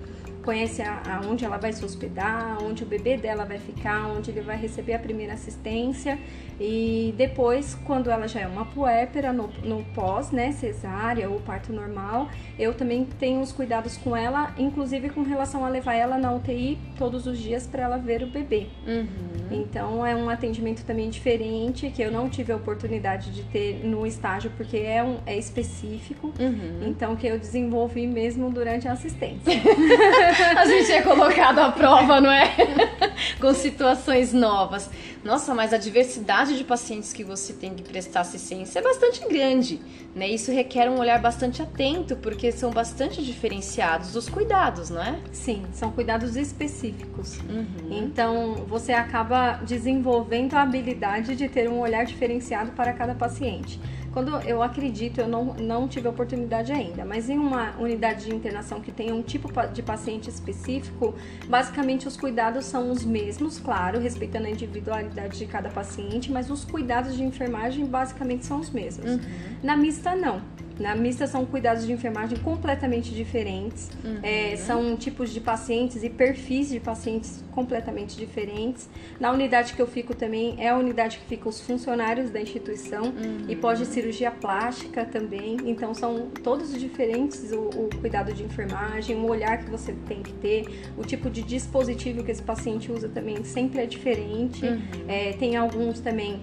conhece 0.44 0.82
aonde 0.82 1.44
ela 1.44 1.56
vai 1.56 1.73
se 1.73 1.85
hospedar, 1.85 2.62
onde 2.62 2.82
o 2.82 2.87
bebê 2.87 3.16
dela 3.16 3.44
vai 3.44 3.59
ficar, 3.59 4.06
onde 4.09 4.30
ele 4.30 4.40
vai 4.40 4.56
receber 4.56 4.94
a 4.94 4.99
primeira 4.99 5.35
assistência 5.35 6.18
e 6.61 7.14
depois, 7.16 7.75
quando 7.87 8.11
ela 8.11 8.28
já 8.28 8.40
é 8.40 8.47
uma 8.47 8.66
puérpera 8.66 9.32
no, 9.32 9.49
no 9.64 9.82
pós, 9.94 10.30
né, 10.30 10.52
cesárea 10.52 11.30
ou 11.30 11.40
parto 11.40 11.73
normal, 11.73 12.28
eu 12.59 12.75
também 12.75 13.06
tenho 13.18 13.40
os 13.40 13.50
cuidados 13.50 13.97
com 13.97 14.14
ela, 14.14 14.54
inclusive 14.59 15.09
com 15.09 15.23
relação 15.23 15.64
a 15.64 15.70
levar 15.70 15.94
ela 15.94 16.18
na 16.18 16.30
UTI 16.35 16.78
todos 16.99 17.26
os 17.26 17.38
dias 17.38 17.66
para 17.66 17.85
ela 17.85 17.97
ver 17.97 18.23
o 18.23 18.26
bebê. 18.26 18.66
Uhum. 18.87 19.06
Então 19.50 20.04
é 20.04 20.14
um 20.14 20.28
atendimento 20.28 20.85
também 20.85 21.09
diferente 21.09 21.88
que 21.88 22.02
eu 22.02 22.12
não 22.12 22.28
tive 22.28 22.52
a 22.52 22.56
oportunidade 22.56 23.32
de 23.32 23.42
ter 23.44 23.82
no 23.82 24.06
estágio 24.06 24.52
porque 24.54 24.76
é, 24.76 25.02
um, 25.02 25.16
é 25.25 25.38
específico. 25.38 26.30
Uhum. 26.38 26.88
Então 26.88 27.16
que 27.16 27.26
eu 27.26 27.38
desenvolvi 27.38 28.06
mesmo 28.06 28.50
durante 28.50 28.87
a 28.87 28.92
assistência. 28.92 29.50
a 30.57 30.65
gente 30.65 30.93
é 30.93 31.03
colocado 31.03 31.59
à 31.59 31.71
prova, 31.71 32.21
não 32.21 32.31
é? 32.31 32.55
Com 33.41 33.53
situações 33.55 34.33
novas. 34.33 34.91
Nossa, 35.23 35.55
mas 35.55 35.75
a 35.75 35.77
diversidade 35.77 36.57
de 36.57 36.65
pacientes 36.65 37.13
que 37.13 37.23
você 37.23 37.53
tem 37.53 37.75
que 37.75 37.83
prestar 37.83 38.21
assistência 38.21 38.79
é 38.79 38.83
bastante 38.83 39.27
grande, 39.29 39.79
né? 40.15 40.27
Isso 40.27 40.51
requer 40.51 40.89
um 40.89 40.99
olhar 40.99 41.21
bastante 41.21 41.61
atento, 41.61 42.17
porque 42.17 42.51
são 42.51 42.71
bastante 42.71 43.23
diferenciados 43.23 44.17
os 44.17 44.31
cuidados, 44.31 44.89
não 44.89 45.03
é? 45.03 45.21
Sim, 45.31 45.65
são 45.73 45.93
cuidados 45.93 46.37
específicos. 46.37 47.39
Uhum. 47.41 47.91
Então, 47.91 48.65
você 48.67 48.93
acaba 48.93 49.61
desenvolvendo 49.63 50.55
a 50.55 50.63
habilidade 50.63 51.37
de 51.37 51.49
ter 51.49 51.69
um 51.69 51.81
olhar 51.81 52.05
diferenciado 52.07 52.73
para 52.73 52.95
cada 52.95 53.15
paciente. 53.15 53.79
Quando 54.12 54.37
eu 54.43 54.62
acredito, 54.62 55.21
eu 55.21 55.29
não, 55.29 55.55
não 55.55 55.87
tive 55.87 56.09
oportunidade 56.09 56.73
ainda, 56.73 57.05
mas 57.05 57.31
em 57.31 57.38
uma 57.38 57.76
unidade 57.79 58.26
de 58.26 58.35
internação 58.35 58.81
que 58.81 58.90
tenha 58.90 59.14
um 59.14 59.23
tipo 59.23 59.49
de 59.73 59.83
paciente 59.83 60.29
específico, 60.29 61.14
basicamente 61.49 62.09
os 62.09 62.17
cuidados 62.17 62.64
são 62.64 62.90
os 62.90 63.05
mesmos, 63.05 63.59
claro, 63.59 64.00
respeitando 64.00 64.47
a 64.47 64.50
individualidade 64.50 65.38
de 65.38 65.47
cada 65.47 65.69
paciente, 65.69 66.31
mas 66.33 66.50
os 66.50 66.64
cuidados 66.64 67.17
de 67.17 67.23
enfermagem 67.23 67.87
basicamente 67.87 68.45
são 68.45 68.59
os 68.59 68.71
mesmos. 68.71 69.12
Uhum. 69.12 69.21
Na 69.62 69.76
mista, 69.76 70.17
não. 70.17 70.43
Na 70.81 70.97
mista 70.97 71.27
são 71.27 71.45
cuidados 71.45 71.87
de 71.87 71.93
enfermagem 71.93 72.39
completamente 72.39 73.15
diferentes, 73.15 73.91
Uhum. 74.03 74.19
é, 74.23 74.57
são 74.57 74.97
tipos 74.97 75.31
de 75.31 75.39
pacientes 75.41 76.03
e 76.03 76.09
perfis 76.09 76.71
de 76.71 76.81
pacientes 76.81 77.45
completamente 77.53 78.17
diferentes. 78.17 78.89
Na 79.21 79.31
unidade 79.31 79.75
que 79.75 79.83
eu 79.83 79.87
fico 79.87 80.15
também 80.15 80.55
é 80.59 80.71
a 80.71 80.79
unidade 80.79 81.19
que 81.19 81.27
fica 81.27 81.49
os 81.51 81.61
funcionários 81.61 82.31
da 82.31 82.41
instituição 82.41 83.13
e 83.47 83.55
pode 83.55 83.85
cirurgia 83.85 84.31
plástica 84.31 85.05
também. 85.05 85.59
Então 85.67 85.93
são 85.93 86.29
todos 86.43 86.73
diferentes 86.79 87.53
o, 87.53 87.69
o 87.69 87.91
cuidado 88.01 88.33
de 88.33 88.43
enfermagem, 88.43 89.17
o 89.17 89.29
olhar 89.29 89.59
que 89.59 89.71
você 89.71 89.93
tem 90.09 90.23
que 90.23 90.33
ter, 90.35 90.65
o 90.97 91.05
tipo 91.05 91.29
de 91.29 91.43
dispositivo 91.43 92.25
que 92.25 92.31
esse 92.31 92.43
paciente 92.43 92.91
usa 92.91 93.07
também 93.09 93.45
sempre 93.45 93.81
é 93.81 93.87
diferente. 93.87 94.63
É, 95.07 95.33
tem 95.35 95.57
alguns 95.57 96.01
também 96.01 96.41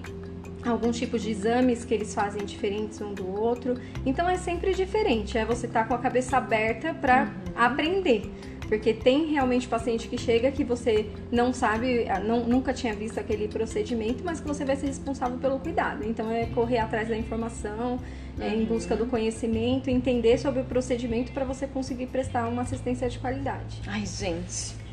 alguns 0.69 0.97
tipos 0.97 1.21
de 1.21 1.31
exames 1.31 1.86
que 1.86 1.93
eles 1.93 2.13
fazem 2.13 2.45
diferentes 2.45 3.00
um 3.01 3.13
do 3.13 3.27
outro. 3.27 3.75
Então 4.05 4.29
é 4.29 4.38
sempre 4.38 4.74
diferente, 4.74 5.38
é 5.38 5.45
você 5.45 5.65
estar 5.67 5.83
tá 5.83 5.88
com 5.88 5.93
a 5.93 5.97
cabeça 5.97 6.38
aberta 6.38 6.93
para 6.93 7.31
aprender. 7.55 8.29
Porque 8.67 8.93
tem 8.93 9.27
realmente 9.27 9.65
paciente 9.67 10.09
que 10.09 10.17
chega 10.17 10.51
que 10.51 10.63
você 10.63 11.09
não 11.31 11.53
sabe, 11.53 12.05
não, 12.25 12.43
nunca 12.45 12.74
tinha 12.74 12.93
visto 12.93 13.17
aquele 13.17 13.47
procedimento, 13.47 14.24
mas 14.25 14.41
que 14.41 14.47
você 14.47 14.65
vai 14.65 14.75
ser 14.75 14.88
responsável 14.88 15.38
pelo 15.38 15.57
cuidado. 15.59 16.03
Então 16.03 16.29
é 16.29 16.45
correr 16.47 16.79
atrás 16.79 17.07
da 17.07 17.17
informação, 17.17 17.97
é, 18.39 18.53
em 18.53 18.65
busca 18.65 18.95
do 18.95 19.05
conhecimento, 19.05 19.89
entender 19.89 20.38
sobre 20.38 20.59
o 20.62 20.65
procedimento 20.65 21.31
para 21.31 21.45
você 21.45 21.65
conseguir 21.65 22.07
prestar 22.07 22.47
uma 22.47 22.63
assistência 22.63 23.09
de 23.09 23.17
qualidade. 23.19 23.81
Ai, 23.88 24.05
gente. 24.05 24.87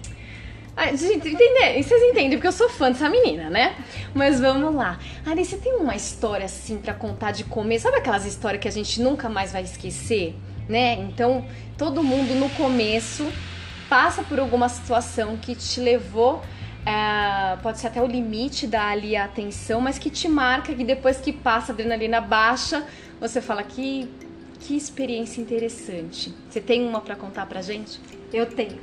Gente, 0.95 1.29
entender, 1.29 1.83
vocês 1.83 2.03
entendem, 2.03 2.33
porque 2.33 2.49
eu 2.49 2.53
sou 2.53 2.69
fã 2.69 2.91
dessa 2.91 3.09
menina, 3.09 3.49
né? 3.49 3.77
Mas 4.13 4.41
vamos 4.41 4.75
lá. 4.75 4.99
Ari, 5.25 5.45
você 5.45 5.57
tem 5.57 5.75
uma 5.75 5.95
história 5.95 6.47
assim 6.47 6.79
para 6.79 6.93
contar 6.93 7.31
de 7.31 7.45
começo? 7.45 7.85
Sabe 7.85 7.99
aquelas 7.99 8.27
histórias 8.27 8.61
que 8.61 8.69
a 8.69 8.73
gente 8.73 9.01
nunca 9.01 9.29
mais 9.29 9.53
vai 9.53 9.63
esquecer, 9.63 10.35
né? 10.69 10.95
Então, 10.95 11.47
todo 11.79 12.03
mundo 12.03 12.35
no 12.35 12.51
começo 12.51 13.31
passa 13.89 14.25
por 14.25 14.41
alguma 14.41 14.69
situação 14.69 15.37
que 15.37 15.55
te 15.55 15.81
levou, 15.81 16.43
é, 16.85 17.57
pode 17.63 17.79
ser 17.79 17.87
até 17.87 18.03
o 18.03 18.07
limite 18.07 18.67
da 18.67 18.89
ali 18.89 19.15
a 19.15 19.25
atenção, 19.25 19.81
mas 19.81 19.99
que 19.99 20.11
te 20.11 20.29
marca, 20.29 20.75
que 20.75 20.85
depois 20.85 21.19
que 21.19 21.33
passa 21.33 21.71
a 21.71 21.73
adrenalina 21.73 22.21
baixa, 22.21 22.85
você 23.21 23.41
fala 23.41 23.63
que 23.63 24.11
que 24.61 24.77
experiência 24.77 25.43
interessante. 25.43 26.35
Você 26.49 26.61
tem 26.61 26.87
uma 26.87 27.01
para 27.01 27.15
contar 27.15 27.45
pra 27.47 27.61
gente? 27.61 28.01
Eu 28.33 28.47
tenho, 28.47 28.81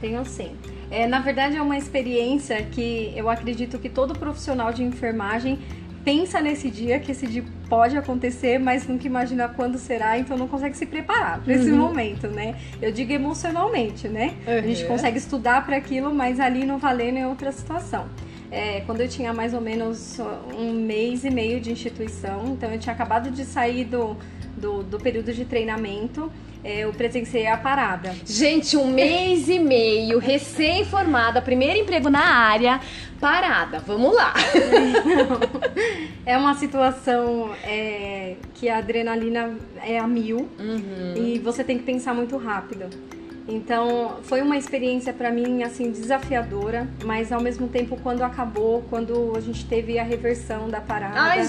tenho 0.00 0.24
sim. 0.24 0.56
É, 0.92 1.06
na 1.06 1.20
verdade, 1.20 1.56
é 1.56 1.62
uma 1.62 1.78
experiência 1.78 2.62
que 2.64 3.12
eu 3.16 3.30
acredito 3.30 3.78
que 3.78 3.88
todo 3.88 4.12
profissional 4.14 4.70
de 4.74 4.82
enfermagem 4.84 5.58
pensa 6.04 6.38
nesse 6.40 6.68
dia, 6.68 6.98
que 7.00 7.12
esse 7.12 7.26
dia 7.26 7.42
pode 7.66 7.96
acontecer, 7.96 8.58
mas 8.58 8.86
nunca 8.86 9.06
imagina 9.06 9.48
quando 9.48 9.78
será, 9.78 10.18
então 10.18 10.36
não 10.36 10.46
consegue 10.48 10.76
se 10.76 10.84
preparar 10.84 11.40
para 11.40 11.54
esse 11.54 11.70
Uhum. 11.70 11.78
momento, 11.78 12.26
né? 12.28 12.56
Eu 12.82 12.92
digo 12.92 13.10
emocionalmente, 13.12 14.06
né? 14.06 14.34
A 14.46 14.60
gente 14.60 14.82
Uhum. 14.82 14.88
consegue 14.88 15.16
estudar 15.16 15.64
para 15.64 15.76
aquilo, 15.76 16.12
mas 16.12 16.38
ali 16.38 16.66
não 16.66 16.76
valendo 16.76 17.16
é 17.18 17.26
outra 17.26 17.50
situação. 17.52 18.06
É, 18.52 18.82
quando 18.84 19.00
eu 19.00 19.08
tinha 19.08 19.32
mais 19.32 19.54
ou 19.54 19.62
menos 19.62 20.18
um 20.54 20.72
mês 20.74 21.24
e 21.24 21.30
meio 21.30 21.58
de 21.58 21.72
instituição, 21.72 22.48
então 22.48 22.70
eu 22.70 22.78
tinha 22.78 22.92
acabado 22.94 23.30
de 23.30 23.46
sair 23.46 23.84
do, 23.84 24.14
do, 24.58 24.82
do 24.82 24.98
período 25.00 25.32
de 25.32 25.46
treinamento, 25.46 26.30
é, 26.62 26.80
eu 26.80 26.92
presenciei 26.92 27.46
a 27.46 27.56
parada. 27.56 28.14
Gente, 28.26 28.76
um 28.76 28.86
mês 28.86 29.48
e 29.48 29.58
meio, 29.58 30.18
recém-formada, 30.18 31.40
primeiro 31.40 31.78
emprego 31.80 32.10
na 32.10 32.24
área, 32.24 32.78
parada. 33.18 33.78
Vamos 33.80 34.14
lá. 34.14 34.34
É 36.24 36.38
uma 36.38 36.54
situação 36.54 37.50
é, 37.64 38.36
que 38.54 38.68
a 38.68 38.78
adrenalina 38.78 39.56
é 39.84 39.98
a 39.98 40.06
mil 40.06 40.48
Uhum. 40.58 41.14
e 41.16 41.38
você 41.40 41.64
tem 41.64 41.76
que 41.78 41.82
pensar 41.84 42.14
muito 42.14 42.36
rápido. 42.36 42.86
Então, 43.48 44.18
foi 44.22 44.40
uma 44.40 44.56
experiência 44.56 45.12
para 45.12 45.30
mim 45.30 45.62
assim 45.62 45.90
desafiadora, 45.90 46.88
mas 47.04 47.32
ao 47.32 47.40
mesmo 47.40 47.68
tempo 47.68 47.98
quando 48.02 48.22
acabou, 48.22 48.84
quando 48.88 49.32
a 49.36 49.40
gente 49.40 49.66
teve 49.66 49.98
a 49.98 50.04
reversão 50.04 50.68
da 50.68 50.80
parada, 50.80 51.20
Ai, 51.20 51.48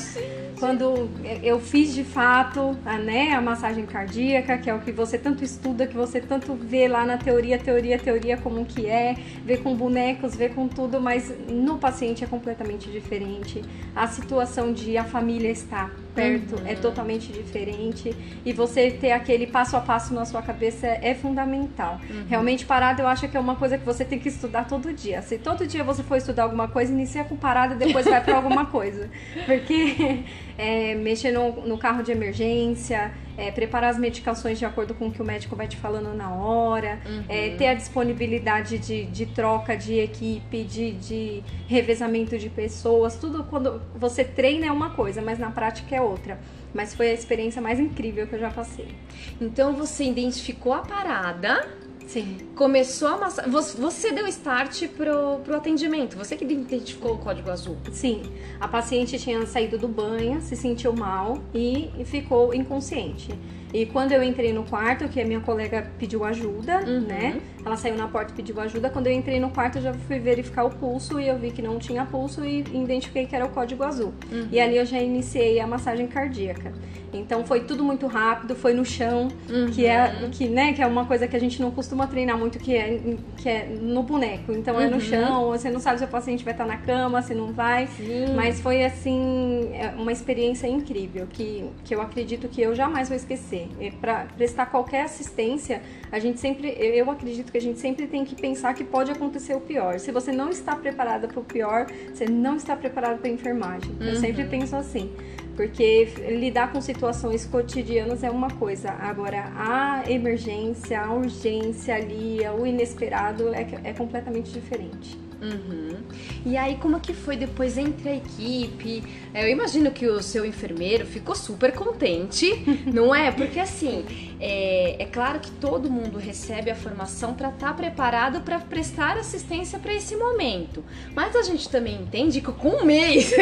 quando 0.60 1.10
eu 1.42 1.60
fiz 1.60 1.94
de 1.94 2.04
fato 2.04 2.76
a, 2.86 2.98
né, 2.98 3.34
a 3.34 3.42
massagem 3.42 3.86
cardíaca, 3.86 4.58
que 4.58 4.70
é 4.70 4.74
o 4.74 4.80
que 4.80 4.92
você 4.92 5.18
tanto 5.18 5.44
estuda, 5.44 5.86
que 5.86 5.96
você 5.96 6.20
tanto 6.20 6.54
vê 6.56 6.88
lá 6.88 7.06
na 7.06 7.18
teoria, 7.18 7.60
teoria, 7.60 8.00
teoria 8.00 8.38
como 8.38 8.66
que 8.66 8.88
é, 8.88 9.16
vê 9.46 9.58
com 9.58 9.76
bonecos, 9.76 10.36
vê 10.36 10.50
com 10.50 10.68
tudo, 10.68 11.00
mas 11.00 11.32
no 11.48 11.78
paciente 11.78 12.24
é 12.24 12.28
completamente 12.28 12.90
diferente. 12.90 13.62
A 13.96 14.08
situação 14.08 14.74
de 14.74 14.98
a 14.98 15.04
família 15.04 15.50
estar 15.50 15.92
perto 16.14 16.62
é 16.66 16.76
totalmente 16.76 17.32
diferente 17.32 18.16
e 18.46 18.54
você 18.54 18.92
ter 18.92 19.12
aquele 19.12 19.48
passo 19.48 19.76
a 19.76 19.80
passo 19.80 20.14
na 20.14 20.26
sua 20.26 20.42
cabeça 20.42 20.88
é 20.88 21.14
fundamental. 21.14 22.00
Realmente 22.28 22.66
parada 22.66 23.02
eu 23.02 23.08
acho 23.08 23.28
que 23.28 23.36
é 23.36 23.40
uma 23.40 23.56
coisa 23.56 23.78
que 23.78 23.86
você 23.86 24.06
tem 24.06 24.20
que 24.20 24.30
estudar 24.30 24.68
todo 24.68 24.94
dia. 24.94 25.22
Se 25.22 25.38
todo 25.38 25.66
dia 25.66 25.84
você 25.84 26.04
for 26.04 26.16
estudar 26.16 26.44
alguma 26.44 26.68
coisa, 26.68 26.92
inicia 26.92 27.24
com 27.24 27.36
parada 27.36 27.76
e 27.76 27.78
depois 27.78 28.06
vai 28.06 28.24
para 28.24 28.36
alguma 28.36 28.66
coisa. 28.66 29.10
Porque 29.46 30.24
é, 30.58 30.96
mexer 30.96 31.32
no, 31.32 31.66
no 31.66 31.78
carro 31.78 32.04
de 32.04 32.12
emergência, 32.12 33.12
é, 33.38 33.52
preparar 33.52 33.90
as 33.90 33.98
medicações 33.98 34.60
de 34.60 34.66
acordo 34.66 34.94
com 34.94 35.08
o 35.08 35.12
que 35.12 35.22
o 35.22 35.26
médico 35.26 35.56
vai 35.56 35.68
te 35.68 35.78
falando 35.78 36.14
na 36.14 36.34
hora, 36.34 37.00
é, 37.28 37.52
ter 37.52 37.68
a 37.68 37.74
disponibilidade 37.74 38.78
de, 38.78 39.06
de 39.06 39.26
troca 39.26 39.76
de 39.76 40.00
equipe, 40.00 40.64
de, 40.64 40.92
de 40.92 41.44
revezamento 41.68 42.38
de 42.38 42.50
pessoas, 42.50 43.16
tudo 43.16 43.44
quando 43.44 43.82
você 43.96 44.24
treina 44.24 44.66
é 44.66 44.72
uma 44.72 44.92
coisa, 44.92 45.22
mas 45.22 45.40
na 45.40 45.52
prática 45.52 45.96
é 45.96 46.02
outra. 46.02 46.40
Mas 46.74 46.96
foi 46.96 47.12
a 47.12 47.14
experiência 47.14 47.62
mais 47.62 47.80
incrível 47.80 48.26
que 48.26 48.34
eu 48.34 48.40
já 48.40 48.50
passei. 48.50 48.96
Então 49.40 49.74
você 49.74 50.06
identificou 50.06 50.74
a 50.74 50.80
parada, 50.80 51.68
Sim. 52.08 52.38
começou 52.56 53.08
a 53.08 53.18
massa... 53.18 53.44
Você 53.50 54.12
deu 54.12 54.28
start 54.28 54.88
pro, 54.90 55.40
pro 55.44 55.56
atendimento. 55.56 56.18
Você 56.18 56.36
que 56.36 56.44
identificou 56.46 57.14
o 57.14 57.18
código 57.18 57.50
azul. 57.50 57.78
Sim, 57.92 58.22
a 58.60 58.68
paciente 58.68 59.18
tinha 59.20 59.46
saído 59.46 59.78
do 59.78 59.88
banho, 59.88 60.42
se 60.42 60.56
sentiu 60.56 60.94
mal 60.94 61.38
e 61.54 61.90
ficou 62.06 62.54
inconsciente. 62.54 63.34
E 63.74 63.88
quando 63.88 64.12
eu 64.12 64.22
entrei 64.22 64.54
no 64.54 64.64
quarto, 64.64 65.08
que 65.10 65.20
a 65.20 65.26
minha 65.26 65.40
colega 65.40 65.90
pediu 65.98 66.24
ajuda, 66.24 66.82
Uhum. 66.86 67.02
né? 67.02 67.42
Ela 67.66 67.76
saiu 67.76 67.96
na 67.96 68.08
porta 68.08 68.32
e 68.32 68.36
pediu 68.36 68.60
ajuda. 68.60 68.88
Quando 68.90 69.08
eu 69.08 69.14
entrei 69.14 69.40
no 69.40 69.50
quarto, 69.50 69.78
eu 69.80 69.82
já 69.82 69.94
fui 69.94 70.20
verificar 70.20 70.64
o 70.66 70.70
pulso 70.70 71.20
e 71.20 71.28
eu 71.28 71.40
vi 71.40 71.50
que 71.50 71.62
não 71.62 71.80
tinha 71.80 72.06
pulso 72.06 72.46
e 72.46 72.60
identifiquei 72.60 73.26
que 73.26 73.36
era 73.36 73.46
o 73.46 73.50
código 73.50 73.84
azul. 73.84 74.14
Uhum. 74.32 74.48
E 74.52 74.60
ali 74.60 74.78
eu 74.78 74.86
já 74.86 75.00
iniciei 75.00 75.60
a 75.60 75.66
massagem 75.66 76.06
cardíaca. 76.06 76.72
Então 77.12 77.46
foi 77.46 77.62
tudo 77.62 77.84
muito 77.84 78.08
rápido, 78.08 78.56
foi 78.56 78.74
no 78.74 78.84
chão, 78.84 79.28
que 79.74 79.86
é 79.86 80.28
que, 80.32 80.48
né, 80.48 80.74
que 80.74 80.82
é 80.82 80.88
uma 80.88 81.06
coisa 81.06 81.28
que 81.28 81.36
a 81.36 81.40
gente 81.40 81.62
não 81.62 81.70
costuma 81.70 81.93
treinar 82.08 82.38
muito, 82.38 82.60
que 82.60 82.76
é, 82.76 83.00
que 83.38 83.48
é 83.50 83.66
no 83.68 84.04
boneco. 84.04 84.52
Então 84.52 84.80
é 84.80 84.88
no 84.88 84.94
Uhum. 84.96 85.00
chão, 85.00 85.48
você 85.50 85.70
não 85.70 85.80
sabe 85.80 86.00
se 86.00 86.06
o 86.06 86.08
paciente 86.08 86.44
vai 86.44 86.54
estar 86.54 86.66
na 86.66 86.78
cama, 86.78 87.22
se 87.22 87.34
não 87.34 87.52
vai. 87.54 87.88
Sim. 87.88 88.34
Mas 88.36 88.60
foi 88.60 88.84
assim, 88.84 89.70
é 89.74 89.94
uma 89.98 90.12
experiência 90.12 90.68
incrível 90.68 91.28
que, 91.32 91.66
que 91.84 91.94
eu 91.96 92.02
acredito 92.02 92.48
que 92.48 92.62
eu 92.62 92.76
jamais 92.76 93.08
vou 93.10 93.16
esquecer. 93.16 93.68
Para 94.02 94.26
prestar 94.38 94.66
qualquer 94.68 95.04
assistência, 95.04 95.82
a 96.12 96.20
gente 96.20 96.40
sempre, 96.40 96.70
eu 96.80 97.10
acredito 97.10 97.52
que 97.52 97.58
a 97.58 97.62
gente 97.62 97.80
sempre 97.80 98.08
tem 98.08 98.26
que 98.26 98.36
pensar 98.36 98.74
que 98.74 98.84
pode 98.84 99.12
acontecer 99.12 99.56
o 99.56 99.62
pior. 99.62 100.00
Se 100.00 100.12
você 100.12 100.32
não 100.32 100.50
está 100.50 100.76
preparada 100.76 101.28
para 101.28 101.40
o 101.40 101.44
pior, 101.44 101.88
você 102.14 102.26
não 102.26 102.56
está 102.56 102.76
preparado 102.76 103.20
para 103.20 103.30
enfermagem. 103.30 103.92
Eu 104.00 104.16
sempre 104.16 104.44
penso 104.46 104.76
assim. 104.76 105.12
Porque 105.56 106.06
lidar 106.30 106.72
com 106.72 106.82
situações 106.82 107.46
cotidianas 107.46 108.24
é 108.24 108.30
uma 108.30 108.50
coisa, 108.50 108.90
agora 108.90 109.52
a 109.56 110.04
emergência, 110.10 111.00
a 111.00 111.14
urgência 111.14 111.96
ali, 111.96 112.40
o 112.60 112.66
inesperado 112.66 113.54
é, 113.54 113.68
é 113.84 113.94
completamente 113.94 114.52
diferente. 114.52 115.18
Uhum. 115.44 115.98
E 116.46 116.56
aí, 116.56 116.78
como 116.78 117.02
que 117.02 117.14
foi 117.14 117.36
depois 117.36 117.78
entre 117.78 118.08
a 118.08 118.16
equipe? 118.16 119.04
É, 119.34 119.44
eu 119.44 119.50
imagino 119.50 119.92
que 119.92 120.08
o 120.08 120.24
seu 120.24 120.46
enfermeiro 120.46 121.06
ficou 121.06 121.36
super 121.36 121.74
contente, 121.74 122.64
não 122.92 123.14
é? 123.14 123.30
Porque 123.30 123.60
assim, 123.60 124.06
é, 124.40 125.04
é 125.04 125.06
claro 125.06 125.42
que 125.42 125.52
todo 125.52 125.90
mundo 125.90 126.18
recebe 126.18 126.72
a 126.72 126.76
formação 126.76 127.34
para 127.34 127.50
estar 127.50 127.68
tá 127.68 127.74
preparado 127.74 128.40
para 128.42 128.58
prestar 128.60 129.18
assistência 129.18 129.78
para 129.80 129.94
esse 129.94 130.16
momento. 130.16 130.84
Mas 131.14 131.36
a 131.36 131.42
gente 131.42 131.68
também 131.68 131.96
entende 131.96 132.40
que 132.40 132.52
com 132.54 132.70
um 132.70 132.86
mês 132.86 133.34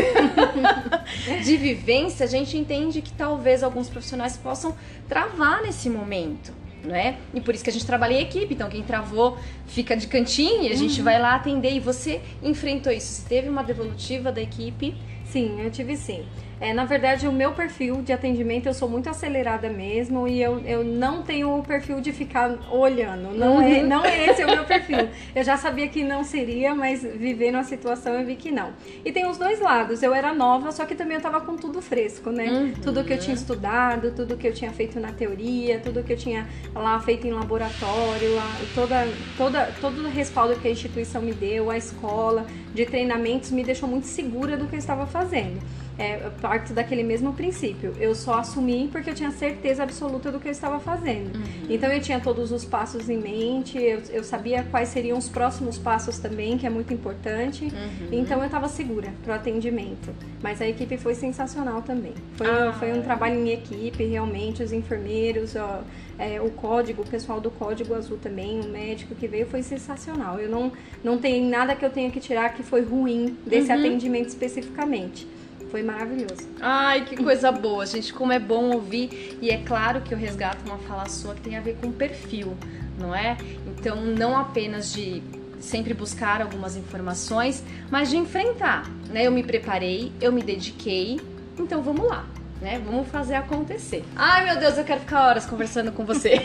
de 1.45 1.57
vivência, 1.57 2.23
a 2.23 2.29
gente 2.29 2.57
entende 2.57 3.01
que 3.01 3.13
talvez 3.13 3.61
alguns 3.61 3.89
profissionais 3.89 4.37
possam 4.37 4.75
travar 5.07 5.61
nesse 5.61 5.87
momento 5.87 6.60
não 6.83 6.95
é? 6.95 7.17
E 7.33 7.41
por 7.41 7.53
isso 7.53 7.63
que 7.63 7.69
a 7.69 7.73
gente 7.73 7.85
trabalha 7.85 8.13
em 8.13 8.21
equipe. 8.21 8.53
Então, 8.53 8.69
quem 8.69 8.83
travou 8.83 9.37
fica 9.67 9.95
de 9.95 10.07
cantinho 10.07 10.63
e 10.63 10.71
a 10.71 10.75
gente 10.75 10.99
uhum. 10.99 11.05
vai 11.05 11.19
lá 11.19 11.35
atender. 11.35 11.73
E 11.73 11.79
você 11.79 12.21
enfrentou 12.41 12.91
isso? 12.91 13.07
Você 13.07 13.29
teve 13.29 13.49
uma 13.49 13.63
devolutiva 13.63 14.31
da 14.31 14.41
equipe? 14.41 14.95
Sim, 15.25 15.61
eu 15.61 15.71
tive 15.71 15.95
sim. 15.95 16.25
É, 16.61 16.73
na 16.73 16.85
verdade, 16.85 17.27
o 17.27 17.31
meu 17.31 17.53
perfil 17.53 18.03
de 18.03 18.13
atendimento, 18.13 18.67
eu 18.67 18.73
sou 18.75 18.87
muito 18.87 19.09
acelerada 19.09 19.67
mesmo 19.67 20.27
e 20.27 20.39
eu, 20.39 20.59
eu 20.59 20.83
não 20.83 21.23
tenho 21.23 21.57
o 21.57 21.63
perfil 21.63 21.99
de 21.99 22.13
ficar 22.13 22.55
olhando. 22.71 23.35
Não, 23.35 23.59
é, 23.59 23.65
uhum. 23.65 23.73
é, 23.73 23.81
não 23.81 24.05
é 24.05 24.29
esse 24.29 24.43
o 24.43 24.47
meu 24.47 24.63
perfil. 24.69 25.09
Eu 25.33 25.43
já 25.43 25.57
sabia 25.57 25.87
que 25.87 26.03
não 26.03 26.23
seria, 26.23 26.75
mas 26.75 27.01
vivendo 27.01 27.55
a 27.55 27.63
situação 27.63 28.13
eu 28.13 28.23
vi 28.23 28.35
que 28.35 28.51
não. 28.51 28.73
E 29.03 29.11
tem 29.11 29.25
os 29.25 29.39
dois 29.39 29.59
lados. 29.59 30.03
Eu 30.03 30.13
era 30.13 30.35
nova, 30.35 30.71
só 30.71 30.85
que 30.85 30.93
também 30.93 31.15
eu 31.15 31.21
tava 31.21 31.41
com 31.41 31.55
tudo 31.55 31.81
fresco, 31.81 32.29
né? 32.29 32.45
Uhum. 32.51 32.73
Tudo 32.73 33.03
que 33.03 33.13
eu 33.13 33.17
tinha 33.17 33.33
estudado, 33.33 34.11
tudo 34.11 34.37
que 34.37 34.47
eu 34.47 34.53
tinha 34.53 34.71
feito 34.71 34.99
na 34.99 35.11
teoria, 35.11 35.79
tudo 35.79 36.03
que 36.03 36.13
eu 36.13 36.17
tinha 36.17 36.47
lá 36.75 36.99
feito 36.99 37.25
em 37.25 37.31
laboratório, 37.31 38.35
lá, 38.35 38.55
toda, 38.75 39.07
toda, 39.35 39.65
todo 39.81 40.03
o 40.03 40.07
respaldo 40.07 40.55
que 40.59 40.67
a 40.67 40.71
instituição 40.71 41.23
me 41.23 41.33
deu, 41.33 41.71
a 41.71 41.77
escola 41.77 42.45
de 42.71 42.85
treinamentos 42.85 43.49
me 43.49 43.63
deixou 43.63 43.89
muito 43.89 44.05
segura 44.05 44.55
do 44.55 44.67
que 44.67 44.75
eu 44.75 44.79
estava 44.79 45.07
fazendo 45.07 45.59
é, 46.01 46.31
parte 46.41 46.73
daquele 46.73 47.03
mesmo 47.03 47.33
princípio. 47.33 47.93
Eu 47.99 48.15
só 48.15 48.39
assumi 48.39 48.89
porque 48.91 49.11
eu 49.11 49.13
tinha 49.13 49.29
certeza 49.29 49.83
absoluta 49.83 50.31
do 50.31 50.39
que 50.39 50.47
eu 50.47 50.51
estava 50.51 50.79
fazendo. 50.79 51.35
Uhum. 51.35 51.43
Então 51.69 51.91
eu 51.91 52.01
tinha 52.01 52.19
todos 52.19 52.51
os 52.51 52.65
passos 52.65 53.07
em 53.07 53.17
mente, 53.17 53.77
eu, 53.77 54.01
eu, 54.09 54.23
sabia 54.23 54.63
quais 54.63 54.89
seriam 54.89 55.17
os 55.17 55.29
próximos 55.29 55.77
passos 55.77 56.17
também, 56.17 56.57
que 56.57 56.65
é 56.65 56.69
muito 56.69 56.91
importante. 56.91 57.65
Uhum. 57.65 58.07
Então 58.11 58.39
eu 58.39 58.45
estava 58.45 58.67
segura 58.67 59.13
para 59.23 59.33
o 59.33 59.35
atendimento. 59.35 60.09
Mas 60.41 60.59
a 60.59 60.67
equipe 60.67 60.97
foi 60.97 61.13
sensacional 61.13 61.83
também. 61.83 62.13
Foi, 62.35 62.47
ah, 62.47 62.73
foi 62.73 62.91
um 62.93 63.03
trabalho 63.03 63.35
em 63.35 63.51
equipe, 63.51 64.03
realmente, 64.03 64.63
os 64.63 64.73
enfermeiros, 64.73 65.55
ó, 65.55 65.81
é, 66.17 66.41
o 66.41 66.49
código, 66.49 67.03
o 67.03 67.05
pessoal 67.05 67.39
do 67.39 67.51
Código 67.51 67.93
Azul 67.93 68.17
também, 68.17 68.59
o 68.59 68.67
médico 68.67 69.13
que 69.13 69.27
veio, 69.27 69.45
foi 69.45 69.61
sensacional. 69.61 70.39
Eu 70.39 70.49
não, 70.49 70.71
não 71.03 71.17
tenho 71.17 71.47
nada 71.47 71.75
que 71.75 71.85
eu 71.85 71.89
tenha 71.89 72.09
que 72.09 72.19
tirar 72.19 72.53
que 72.53 72.63
foi 72.63 72.81
ruim 72.81 73.37
desse 73.45 73.71
uhum. 73.71 73.79
atendimento 73.79 74.29
especificamente. 74.29 75.27
Foi 75.71 75.81
maravilhoso. 75.81 76.49
Ai, 76.59 77.05
que 77.05 77.15
coisa 77.15 77.49
boa, 77.49 77.85
gente. 77.85 78.11
Como 78.11 78.33
é 78.33 78.39
bom 78.39 78.71
ouvir. 78.71 79.37
E 79.41 79.49
é 79.49 79.57
claro 79.57 80.01
que 80.01 80.13
eu 80.13 80.17
resgato 80.17 80.59
uma 80.65 80.77
fala 80.79 81.07
sua 81.07 81.33
que 81.33 81.41
tem 81.41 81.57
a 81.57 81.61
ver 81.61 81.77
com 81.77 81.89
perfil, 81.93 82.57
não 82.99 83.15
é? 83.15 83.37
Então, 83.65 83.95
não 83.95 84.37
apenas 84.37 84.91
de 84.91 85.23
sempre 85.61 85.93
buscar 85.93 86.41
algumas 86.41 86.75
informações, 86.75 87.63
mas 87.89 88.09
de 88.09 88.17
enfrentar, 88.17 88.89
né? 89.09 89.25
Eu 89.25 89.31
me 89.31 89.43
preparei, 89.43 90.11
eu 90.19 90.31
me 90.31 90.43
dediquei, 90.43 91.21
então 91.57 91.81
vamos 91.81 92.05
lá. 92.05 92.25
Né? 92.59 92.79
Vamos 92.85 93.07
fazer 93.07 93.33
acontecer. 93.35 94.03
Ai, 94.15 94.45
meu 94.45 94.59
Deus, 94.59 94.77
eu 94.77 94.83
quero 94.83 94.99
ficar 94.99 95.25
horas 95.25 95.47
conversando 95.47 95.91
com 95.91 96.05
você. 96.05 96.35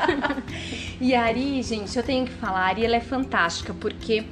e 1.00 1.14
a 1.14 1.22
Ari, 1.22 1.62
gente, 1.62 1.96
eu 1.96 2.02
tenho 2.02 2.26
que 2.26 2.32
falar, 2.32 2.60
a 2.60 2.66
Ari 2.66 2.84
ela 2.84 2.96
é 2.96 3.00
fantástica 3.00 3.72
porque 3.72 4.24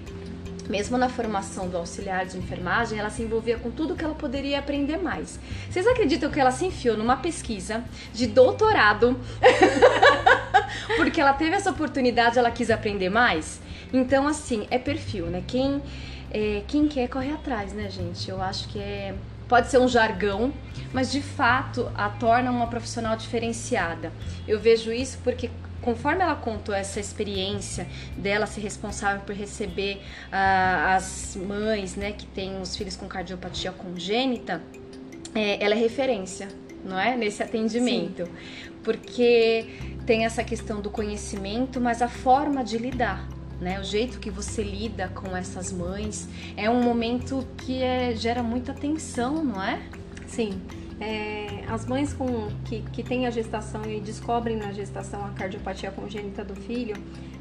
mesmo 0.69 0.99
na 0.99 1.09
formação 1.09 1.69
do 1.69 1.77
auxiliar 1.77 2.27
de 2.27 2.37
enfermagem, 2.37 2.99
ela 2.99 3.11
se 3.11 3.23
envolvia 3.23 3.57
com 3.59 3.71
tudo 3.71 3.97
que 3.97 4.05
ela 4.05 4.15
poderia 4.15 4.59
aprender 4.59 4.99
mais. 4.99 5.41
Vocês 5.71 5.87
acreditam 5.87 6.31
que 6.31 6.39
ela 6.39 6.51
se 6.51 6.67
enfiou 6.67 6.97
numa 6.97 7.17
pesquisa 7.17 7.83
de 8.13 8.27
doutorado? 8.27 9.19
Porque 10.97 11.21
ela 11.21 11.33
teve 11.33 11.57
essa 11.57 11.71
oportunidade, 11.71 12.39
ela 12.39 12.51
quis 12.51 12.71
aprender 12.71 13.09
mais? 13.09 13.61
Então, 13.93 14.29
assim, 14.29 14.67
é 14.71 14.79
perfil, 14.79 15.27
né? 15.27 15.43
Quem, 15.47 15.83
é, 16.31 16.63
quem 16.67 16.87
quer 16.87 17.09
corre 17.09 17.33
atrás, 17.33 17.73
né, 17.73 17.89
gente? 17.89 18.29
Eu 18.29 18.43
acho 18.43 18.69
que 18.69 18.79
é 18.79 19.15
pode 19.49 19.69
ser 19.69 19.79
um 19.79 19.89
jargão, 19.89 20.53
mas 20.93 21.11
de 21.11 21.23
fato 21.23 21.91
a 21.97 22.11
torna 22.11 22.51
uma 22.51 22.67
profissional 22.67 23.17
diferenciada. 23.17 24.13
Eu 24.47 24.61
vejo 24.61 24.93
isso 24.93 25.19
porque 25.25 25.51
conforme 25.83 26.23
ela 26.23 26.35
contou 26.35 26.75
essa 26.75 27.01
experiência 27.01 27.87
dela 28.17 28.47
ser 28.47 28.61
responsável 28.61 29.21
por 29.23 29.35
receber 29.35 29.97
uh, 30.27 30.95
as 30.97 31.37
mães, 31.37 31.97
né, 31.97 32.13
que 32.13 32.27
têm 32.27 32.61
os 32.61 32.77
filhos 32.77 32.97
com 32.97 33.07
cardiopatia 33.07 33.73
congênita, 33.73 34.63
é, 35.35 35.63
ela 35.63 35.75
é 35.75 35.79
referência, 35.79 36.49
não 36.85 36.99
é, 36.99 37.17
nesse 37.17 37.43
atendimento, 37.43 38.25
Sim. 38.25 38.33
porque 38.83 39.67
tem 40.07 40.25
essa 40.25 40.43
questão 40.43 40.81
do 40.81 40.91
conhecimento, 40.91 41.81
mas 41.81 42.03
a 42.03 42.09
forma 42.09 42.65
de 42.65 42.79
lidar. 42.79 43.29
Né, 43.61 43.81
o 43.81 43.83
jeito 43.83 44.21
que 44.21 44.31
você 44.31 44.63
lida 44.63 45.09
com 45.09 45.37
essas 45.37 45.73
mães 45.73 46.29
é 46.57 46.71
um 46.71 46.81
momento 46.81 47.45
que 47.57 47.83
é, 47.83 48.15
gera 48.15 48.41
muita 48.41 48.73
tensão, 48.73 49.43
não 49.43 49.61
é? 49.61 49.83
Sim. 50.29 50.61
É, 51.01 51.65
as 51.69 51.87
mães 51.87 52.13
com, 52.13 52.49
que, 52.65 52.83
que 52.93 53.03
têm 53.03 53.27
a 53.27 53.31
gestação 53.31 53.85
e 53.85 54.01
descobrem 54.01 54.57
na 54.57 54.73
gestação 54.73 55.25
a 55.25 55.31
cardiopatia 55.31 55.91
congênita 55.91 56.45
do 56.45 56.57
filho, 56.57 56.97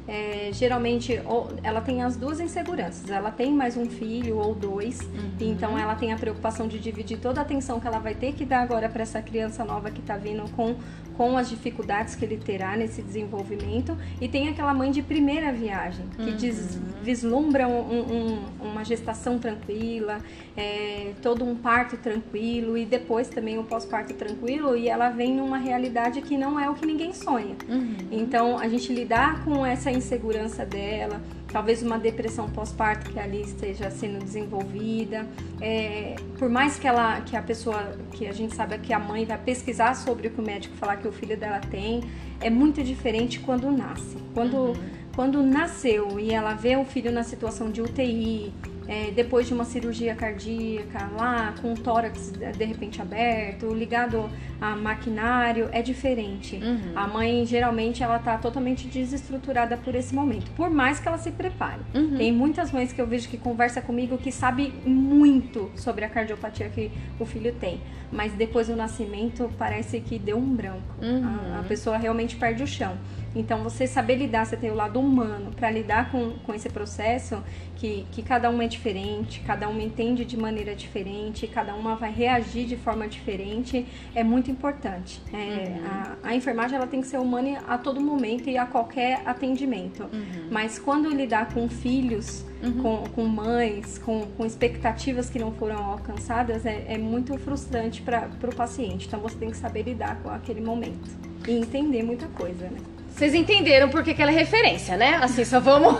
é, 0.08 0.48
geralmente 0.52 1.20
ela 1.62 1.82
tem 1.82 2.02
as 2.02 2.16
duas 2.16 2.40
inseguranças. 2.40 3.10
Ela 3.10 3.30
tem 3.30 3.52
mais 3.52 3.76
um 3.76 3.84
filho 3.84 4.38
ou 4.38 4.54
dois, 4.54 5.00
uhum. 5.00 5.30
então 5.38 5.78
ela 5.78 5.94
tem 5.94 6.12
a 6.14 6.16
preocupação 6.16 6.66
de 6.66 6.78
dividir 6.78 7.18
toda 7.18 7.40
a 7.40 7.42
atenção 7.42 7.78
que 7.78 7.86
ela 7.86 7.98
vai 7.98 8.14
ter 8.14 8.32
que 8.32 8.46
dar 8.46 8.62
agora 8.62 8.88
para 8.88 9.02
essa 9.02 9.20
criança 9.20 9.64
nova 9.64 9.90
que 9.90 10.00
está 10.00 10.16
vindo 10.16 10.50
com 10.52 10.76
com 11.18 11.36
as 11.36 11.50
dificuldades 11.50 12.14
que 12.14 12.24
ele 12.24 12.36
terá 12.36 12.76
nesse 12.76 13.02
desenvolvimento 13.02 13.98
e 14.20 14.28
tem 14.28 14.48
aquela 14.48 14.72
mãe 14.72 14.92
de 14.92 15.02
primeira 15.02 15.50
viagem 15.50 16.06
que 16.16 16.30
uhum. 16.30 16.36
diz, 16.36 16.78
vislumbra 17.02 17.66
um, 17.66 17.80
um, 17.80 18.38
uma 18.60 18.84
gestação 18.84 19.36
tranquila, 19.36 20.20
é, 20.56 21.14
todo 21.20 21.44
um 21.44 21.56
parto 21.56 21.96
tranquilo 21.96 22.78
e 22.78 22.86
depois 22.86 23.28
também 23.28 23.58
o 23.58 23.64
pós-parto 23.64 24.14
tranquilo 24.14 24.76
e 24.76 24.88
ela 24.88 25.10
vem 25.10 25.34
numa 25.34 25.58
realidade 25.58 26.22
que 26.22 26.38
não 26.38 26.58
é 26.58 26.70
o 26.70 26.74
que 26.74 26.86
ninguém 26.86 27.12
sonha. 27.12 27.56
Uhum. 27.68 27.96
Então 28.12 28.56
a 28.56 28.68
gente 28.68 28.92
lidar 28.92 29.44
com 29.44 29.66
essa 29.66 29.90
insegurança 29.98 30.64
dela, 30.64 31.20
talvez 31.52 31.82
uma 31.82 31.98
depressão 31.98 32.48
pós-parto 32.48 33.10
que 33.10 33.18
ali 33.18 33.42
esteja 33.42 33.90
sendo 33.90 34.24
desenvolvida. 34.24 35.26
É, 35.60 36.16
por 36.38 36.48
mais 36.48 36.78
que 36.78 36.86
ela, 36.86 37.20
que 37.20 37.36
a 37.36 37.42
pessoa, 37.42 37.96
que 38.12 38.26
a 38.26 38.32
gente 38.32 38.54
sabe 38.54 38.78
que 38.78 38.92
a 38.92 38.98
mãe 38.98 39.24
vai 39.24 39.38
pesquisar 39.38 39.94
sobre 39.94 40.28
o 40.28 40.30
que 40.30 40.40
o 40.40 40.44
médico 40.44 40.74
falar 40.76 40.96
que 40.96 41.06
o 41.06 41.12
filho 41.12 41.36
dela 41.36 41.60
tem, 41.60 42.02
é 42.40 42.48
muito 42.48 42.82
diferente 42.82 43.40
quando 43.40 43.70
nasce. 43.70 44.16
Quando, 44.32 44.56
uhum. 44.56 44.74
quando 45.14 45.42
nasceu 45.42 46.18
e 46.18 46.32
ela 46.32 46.54
vê 46.54 46.76
o 46.76 46.84
filho 46.84 47.12
na 47.12 47.22
situação 47.22 47.70
de 47.70 47.82
UTI, 47.82 48.52
é, 48.88 49.10
depois 49.10 49.46
de 49.46 49.52
uma 49.52 49.66
cirurgia 49.66 50.14
cardíaca, 50.14 51.10
lá 51.14 51.54
com 51.60 51.74
o 51.74 51.76
tórax 51.76 52.30
de 52.30 52.64
repente 52.64 53.02
aberto, 53.02 53.72
ligado 53.74 54.30
a 54.58 54.74
maquinário, 54.74 55.68
é 55.72 55.82
diferente. 55.82 56.56
Uhum. 56.56 56.92
A 56.96 57.06
mãe 57.06 57.44
geralmente 57.44 58.02
ela 58.02 58.18
tá 58.18 58.38
totalmente 58.38 58.88
desestruturada 58.88 59.76
por 59.76 59.94
esse 59.94 60.14
momento, 60.14 60.50
por 60.52 60.70
mais 60.70 60.98
que 60.98 61.06
ela 61.06 61.18
se 61.18 61.30
prepare. 61.30 61.80
Uhum. 61.94 62.16
Tem 62.16 62.32
muitas 62.32 62.72
mães 62.72 62.90
que 62.90 63.00
eu 63.00 63.06
vejo 63.06 63.28
que 63.28 63.36
conversa 63.36 63.82
comigo 63.82 64.16
que 64.16 64.32
sabe 64.32 64.72
muito 64.86 65.70
sobre 65.76 66.06
a 66.06 66.08
cardiopatia 66.08 66.70
que 66.70 66.90
o 67.20 67.26
filho 67.26 67.52
tem, 67.60 67.80
mas 68.10 68.32
depois 68.32 68.68
do 68.68 68.74
nascimento 68.74 69.50
parece 69.58 70.00
que 70.00 70.18
deu 70.18 70.38
um 70.38 70.54
branco. 70.54 70.94
Uhum. 71.02 71.54
A, 71.54 71.60
a 71.60 71.62
pessoa 71.64 71.98
realmente 71.98 72.36
perde 72.36 72.62
o 72.62 72.66
chão. 72.66 72.96
Então, 73.34 73.62
você 73.62 73.86
saber 73.86 74.16
lidar, 74.16 74.46
você 74.46 74.56
tem 74.56 74.70
o 74.70 74.74
lado 74.74 74.98
humano 74.98 75.50
para 75.54 75.70
lidar 75.70 76.10
com, 76.10 76.32
com 76.44 76.54
esse 76.54 76.68
processo, 76.68 77.42
que, 77.76 78.04
que 78.10 78.22
cada 78.22 78.50
uma 78.50 78.64
é 78.64 78.68
diferente, 78.68 79.40
cada 79.46 79.68
uma 79.68 79.80
entende 79.80 80.24
de 80.24 80.36
maneira 80.36 80.74
diferente, 80.74 81.46
cada 81.46 81.74
uma 81.74 81.94
vai 81.94 82.12
reagir 82.12 82.66
de 82.66 82.76
forma 82.76 83.06
diferente, 83.06 83.86
é 84.14 84.24
muito 84.24 84.50
importante. 84.50 85.22
É, 85.32 85.36
uhum. 85.36 85.86
a, 85.86 86.16
a, 86.30 86.34
enfermagem 86.34 86.76
ela 86.76 86.86
tem 86.86 87.00
que 87.00 87.06
ser 87.06 87.18
humana 87.18 87.62
a 87.68 87.78
todo 87.78 88.00
momento 88.00 88.50
e 88.50 88.58
a 88.58 88.66
qualquer 88.66 89.22
atendimento. 89.24 90.02
Uhum. 90.12 90.48
Mas 90.50 90.78
quando 90.78 91.08
lidar 91.08 91.52
com 91.54 91.68
filhos, 91.68 92.44
uhum. 92.62 92.82
com, 92.82 93.04
com 93.14 93.24
mães, 93.26 93.98
com, 93.98 94.22
com 94.36 94.44
expectativas 94.44 95.30
que 95.30 95.38
não 95.38 95.52
foram 95.52 95.78
alcançadas, 95.78 96.66
é, 96.66 96.84
é 96.88 96.98
muito 96.98 97.36
frustrante 97.38 98.02
para 98.02 98.28
o 98.42 98.54
paciente. 98.54 99.06
Então, 99.06 99.20
você 99.20 99.36
tem 99.36 99.50
que 99.50 99.56
saber 99.56 99.82
lidar 99.82 100.20
com 100.22 100.30
aquele 100.30 100.60
momento 100.60 101.16
e 101.46 101.52
entender 101.52 102.02
muita 102.02 102.26
coisa, 102.28 102.68
né? 102.68 102.78
Vocês 103.18 103.34
entenderam 103.34 103.88
porque 103.88 104.14
que 104.14 104.22
ela 104.22 104.30
é 104.30 104.34
referência, 104.34 104.96
né? 104.96 105.16
Assim, 105.16 105.44
só 105.44 105.58
vamos 105.58 105.96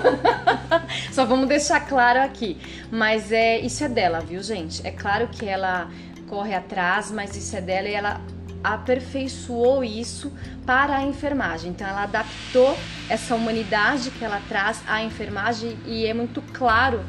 só 1.11 1.25
vamos 1.25 1.49
deixar 1.49 1.81
claro 1.81 2.21
aqui. 2.21 2.57
Mas 2.93 3.33
é 3.33 3.59
isso 3.59 3.83
é 3.83 3.89
dela, 3.89 4.21
viu, 4.21 4.41
gente? 4.41 4.87
É 4.87 4.93
claro 4.93 5.27
que 5.27 5.45
ela 5.45 5.91
corre 6.29 6.55
atrás, 6.55 7.11
mas 7.11 7.35
isso 7.35 7.57
é 7.57 7.61
dela 7.61 7.89
e 7.89 7.95
ela 7.95 8.21
aperfeiçoou 8.63 9.83
isso 9.83 10.33
para 10.65 10.99
a 10.99 11.03
enfermagem. 11.03 11.73
Então 11.73 11.89
ela 11.89 12.05
adaptou 12.05 12.79
essa 13.09 13.35
humanidade 13.35 14.13
que 14.13 14.25
ela 14.25 14.41
traz 14.49 14.81
à 14.87 15.03
enfermagem 15.03 15.77
e 15.87 16.07
é 16.07 16.15
muito 16.15 16.41
claro 16.53 17.05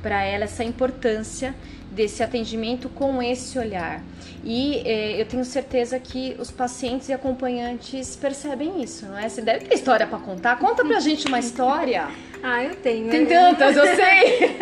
para 0.00 0.24
ela 0.24 0.44
essa 0.44 0.64
importância 0.64 1.54
desse 1.90 2.22
atendimento 2.22 2.88
com 2.88 3.22
esse 3.22 3.58
olhar. 3.58 4.02
E 4.44 4.82
eh, 4.84 5.20
eu 5.20 5.26
tenho 5.26 5.44
certeza 5.44 5.98
que 5.98 6.36
os 6.38 6.50
pacientes 6.50 7.08
e 7.08 7.12
acompanhantes 7.12 8.16
percebem 8.16 8.82
isso, 8.82 9.06
não 9.06 9.18
é? 9.18 9.28
Você 9.28 9.42
deve 9.42 9.66
ter 9.66 9.74
história 9.74 10.06
para 10.06 10.18
contar. 10.18 10.58
Conta 10.58 10.84
pra 10.84 11.00
gente 11.00 11.26
uma 11.26 11.38
história. 11.38 12.08
Ah, 12.42 12.64
eu 12.64 12.74
tenho. 12.76 13.10
Tem 13.10 13.26
tantas, 13.26 13.76
eu 13.76 13.84
sei. 13.84 14.56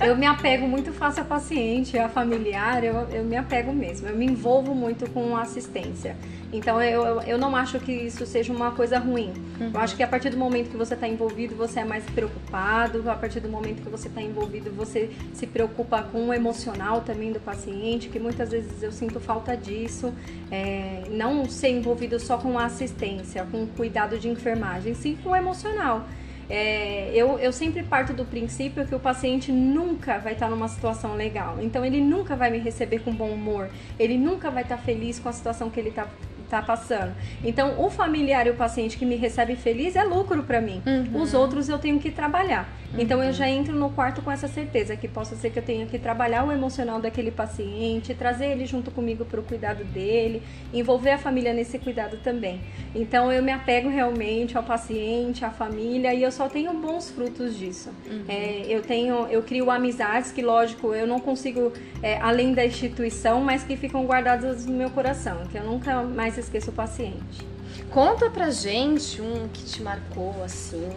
eu 0.08 0.16
me 0.16 0.26
apego 0.26 0.66
muito 0.68 0.92
fácil 0.92 1.22
a 1.22 1.24
paciente, 1.24 1.98
a 1.98 2.08
familiar, 2.08 2.84
eu, 2.84 2.94
eu 3.10 3.24
me 3.24 3.36
apego 3.36 3.72
mesmo. 3.72 4.08
Eu 4.08 4.16
me 4.16 4.24
envolvo 4.24 4.74
muito 4.74 5.08
com 5.10 5.36
assistência. 5.36 6.16
Então 6.52 6.80
eu, 6.80 7.20
eu 7.22 7.36
não 7.36 7.56
acho 7.56 7.80
que 7.80 7.90
isso 7.90 8.24
seja 8.24 8.52
uma 8.52 8.70
coisa 8.70 8.98
ruim. 8.98 9.32
Uhum. 9.60 9.72
Eu 9.74 9.80
acho 9.80 9.96
que 9.96 10.02
a 10.04 10.06
partir 10.06 10.30
do 10.30 10.36
momento 10.36 10.70
que 10.70 10.76
você 10.76 10.94
está 10.94 11.08
envolvido, 11.08 11.56
você 11.56 11.80
é 11.80 11.84
mais 11.84 12.04
preocupado. 12.04 13.10
A 13.10 13.16
partir 13.16 13.40
do 13.40 13.48
momento 13.48 13.82
que 13.82 13.88
você 13.88 14.06
está 14.06 14.22
envolvido, 14.22 14.70
você 14.70 15.10
se 15.32 15.48
preocupa 15.48 16.02
com 16.04 16.28
o 16.28 16.32
emocional 16.32 17.00
também 17.00 17.32
do 17.32 17.40
paciente, 17.40 18.08
que 18.08 18.20
muitas 18.20 18.52
vezes 18.52 18.80
eu 18.82 18.92
sinto 18.92 19.18
falta 19.18 19.56
disso. 19.56 20.14
É, 20.50 21.02
não 21.10 21.48
ser 21.48 21.70
envolvido 21.70 22.20
só 22.20 22.38
com 22.38 22.56
a 22.56 22.66
assistência, 22.66 23.44
com 23.50 23.64
o 23.64 23.66
cuidado 23.66 24.16
de 24.16 24.28
enfermagem, 24.28 24.94
sim 24.94 25.18
com 25.24 25.30
o 25.30 25.36
emocional. 25.36 26.06
É, 26.48 27.10
eu, 27.14 27.38
eu 27.38 27.52
sempre 27.52 27.82
parto 27.82 28.12
do 28.12 28.24
princípio 28.24 28.86
que 28.86 28.94
o 28.94 29.00
paciente 29.00 29.50
nunca 29.50 30.18
vai 30.18 30.34
estar 30.34 30.48
numa 30.48 30.68
situação 30.68 31.14
legal. 31.14 31.58
Então, 31.60 31.84
ele 31.84 32.00
nunca 32.00 32.36
vai 32.36 32.50
me 32.50 32.58
receber 32.58 33.00
com 33.00 33.12
bom 33.12 33.30
humor, 33.30 33.68
ele 33.98 34.16
nunca 34.16 34.50
vai 34.50 34.62
estar 34.62 34.78
feliz 34.78 35.18
com 35.18 35.28
a 35.28 35.32
situação 35.32 35.70
que 35.70 35.80
ele 35.80 35.90
está 35.90 36.06
tá 36.48 36.62
passando. 36.62 37.12
Então, 37.42 37.80
o 37.82 37.90
familiar 37.90 38.46
e 38.46 38.50
o 38.50 38.54
paciente 38.54 38.96
que 38.96 39.04
me 39.04 39.16
recebe 39.16 39.56
feliz 39.56 39.96
é 39.96 40.04
lucro 40.04 40.42
para 40.42 40.60
mim. 40.60 40.82
Uhum. 40.86 41.22
Os 41.22 41.34
outros 41.34 41.68
eu 41.68 41.78
tenho 41.78 41.98
que 41.98 42.10
trabalhar. 42.10 42.68
Uhum. 42.94 43.00
Então, 43.00 43.22
eu 43.22 43.32
já 43.32 43.48
entro 43.48 43.74
no 43.74 43.90
quarto 43.90 44.22
com 44.22 44.30
essa 44.30 44.48
certeza 44.48 44.96
que 44.96 45.08
possa 45.08 45.34
ser 45.36 45.50
que 45.50 45.58
eu 45.58 45.62
tenha 45.62 45.86
que 45.86 45.98
trabalhar 45.98 46.44
o 46.44 46.52
emocional 46.52 47.00
daquele 47.00 47.30
paciente, 47.30 48.14
trazer 48.14 48.46
ele 48.46 48.66
junto 48.66 48.90
comigo 48.90 49.24
para 49.24 49.40
o 49.40 49.42
cuidado 49.42 49.84
dele, 49.84 50.42
envolver 50.72 51.10
a 51.10 51.18
família 51.18 51.52
nesse 51.52 51.78
cuidado 51.78 52.18
também. 52.22 52.60
Então, 52.94 53.32
eu 53.32 53.42
me 53.42 53.52
apego 53.52 53.88
realmente 53.88 54.56
ao 54.56 54.62
paciente, 54.62 55.44
à 55.44 55.50
família 55.50 56.14
e 56.14 56.22
eu 56.22 56.30
só 56.30 56.48
tenho 56.48 56.72
bons 56.74 57.10
frutos 57.10 57.58
disso. 57.58 57.90
Uhum. 58.06 58.24
É, 58.28 58.64
eu 58.68 58.82
tenho, 58.82 59.26
eu 59.26 59.42
crio 59.42 59.70
amizades 59.70 60.30
que, 60.30 60.42
lógico, 60.42 60.94
eu 60.94 61.06
não 61.06 61.18
consigo 61.18 61.72
é, 62.02 62.18
além 62.20 62.54
da 62.54 62.64
instituição, 62.64 63.40
mas 63.40 63.64
que 63.64 63.76
ficam 63.76 64.04
guardadas 64.06 64.66
no 64.66 64.74
meu 64.74 64.90
coração, 64.90 65.44
que 65.50 65.58
eu 65.58 65.64
nunca 65.64 66.02
mais 66.02 66.38
esqueça 66.38 66.70
o 66.70 66.74
paciente. 66.74 67.54
Conta 67.90 68.30
pra 68.30 68.50
gente 68.50 69.20
um 69.20 69.48
que 69.48 69.64
te 69.64 69.82
marcou 69.82 70.34
assim. 70.42 70.88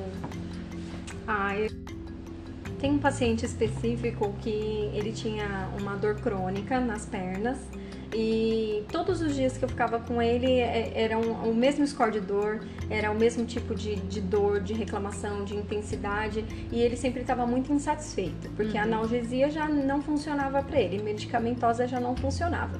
Ah, 1.27 1.55
eu... 1.55 1.86
tem 2.79 2.91
um 2.91 2.99
paciente 2.99 3.45
específico 3.45 4.33
que 4.41 4.89
ele 4.93 5.11
tinha 5.11 5.69
uma 5.79 5.95
dor 5.95 6.15
crônica 6.15 6.79
nas 6.79 7.05
pernas 7.05 7.57
e 8.13 8.85
todos 8.91 9.21
os 9.21 9.35
dias 9.35 9.57
que 9.57 9.65
eu 9.65 9.69
ficava 9.69 9.99
com 9.99 10.21
ele 10.21 10.59
é, 10.59 10.91
era 10.95 11.17
um, 11.17 11.49
o 11.49 11.53
mesmo 11.53 11.85
score 11.85 12.11
de 12.11 12.21
dor, 12.21 12.61
era 12.89 13.11
o 13.11 13.15
mesmo 13.15 13.45
tipo 13.45 13.75
de, 13.75 13.95
de 13.95 14.21
dor, 14.21 14.61
de 14.61 14.73
reclamação, 14.73 15.43
de 15.43 15.55
intensidade, 15.55 16.45
e 16.71 16.81
ele 16.81 16.95
sempre 16.95 17.21
estava 17.21 17.45
muito 17.45 17.71
insatisfeito, 17.73 18.49
porque 18.55 18.77
uhum. 18.77 18.83
a 18.83 18.83
analgesia 18.83 19.49
já 19.49 19.67
não 19.67 20.01
funcionava 20.01 20.63
para 20.63 20.79
ele, 20.79 21.03
medicamentosa 21.03 21.87
já 21.87 21.99
não 21.99 22.15
funcionava. 22.15 22.79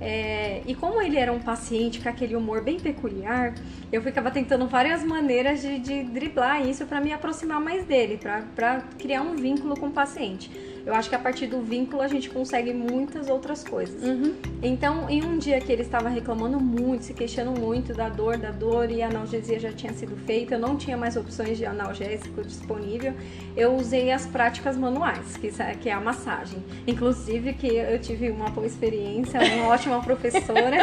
É, 0.00 0.62
e 0.66 0.74
como 0.74 1.02
ele 1.02 1.16
era 1.16 1.32
um 1.32 1.40
paciente 1.40 2.00
com 2.00 2.08
aquele 2.08 2.36
humor 2.36 2.62
bem 2.62 2.78
peculiar, 2.78 3.54
eu 3.90 4.00
ficava 4.00 4.30
tentando 4.30 4.66
várias 4.68 5.02
maneiras 5.02 5.60
de, 5.60 5.78
de 5.78 6.02
driblar 6.04 6.66
isso 6.66 6.86
para 6.86 7.00
me 7.00 7.12
aproximar 7.12 7.60
mais 7.60 7.84
dele, 7.84 8.18
para 8.18 8.80
criar 8.98 9.22
um 9.22 9.34
vínculo 9.34 9.78
com 9.78 9.86
o 9.86 9.92
paciente. 9.92 10.50
Eu 10.86 10.94
acho 10.94 11.08
que 11.08 11.14
a 11.14 11.18
partir 11.18 11.46
do 11.46 11.60
vínculo 11.60 12.02
a 12.02 12.08
gente 12.08 12.30
consegue 12.30 12.72
muitas 12.72 13.28
outras 13.28 13.62
coisas. 13.62 14.02
Uhum. 14.02 14.34
Então, 14.62 15.08
em 15.08 15.22
um 15.24 15.38
dia 15.38 15.60
que 15.60 15.70
ele 15.70 15.82
estava 15.82 16.08
reclamando 16.08 16.58
muito, 16.58 17.04
se 17.04 17.14
queixando 17.14 17.58
muito 17.58 17.94
da 17.94 18.08
dor, 18.08 18.36
da 18.36 18.50
dor 18.50 18.90
e 18.90 19.02
a 19.02 19.08
analgesia 19.08 19.58
já 19.58 19.72
tinha 19.72 19.92
sido 19.92 20.16
feita, 20.24 20.54
eu 20.54 20.58
não 20.58 20.76
tinha 20.76 20.96
mais 20.96 21.16
opções 21.16 21.58
de 21.58 21.64
analgésico 21.64 22.42
disponível, 22.42 23.14
eu 23.56 23.74
usei 23.74 24.10
as 24.10 24.26
práticas 24.26 24.76
manuais, 24.76 25.36
que, 25.36 25.50
que 25.80 25.88
é 25.88 25.92
a 25.92 26.00
massagem. 26.00 26.62
Inclusive 26.86 27.52
que 27.54 27.68
eu 27.68 27.98
tive 27.98 28.30
uma 28.30 28.50
boa 28.50 28.66
experiência, 28.66 29.40
uma 29.40 29.68
ótima 29.68 30.02
professora 30.02 30.78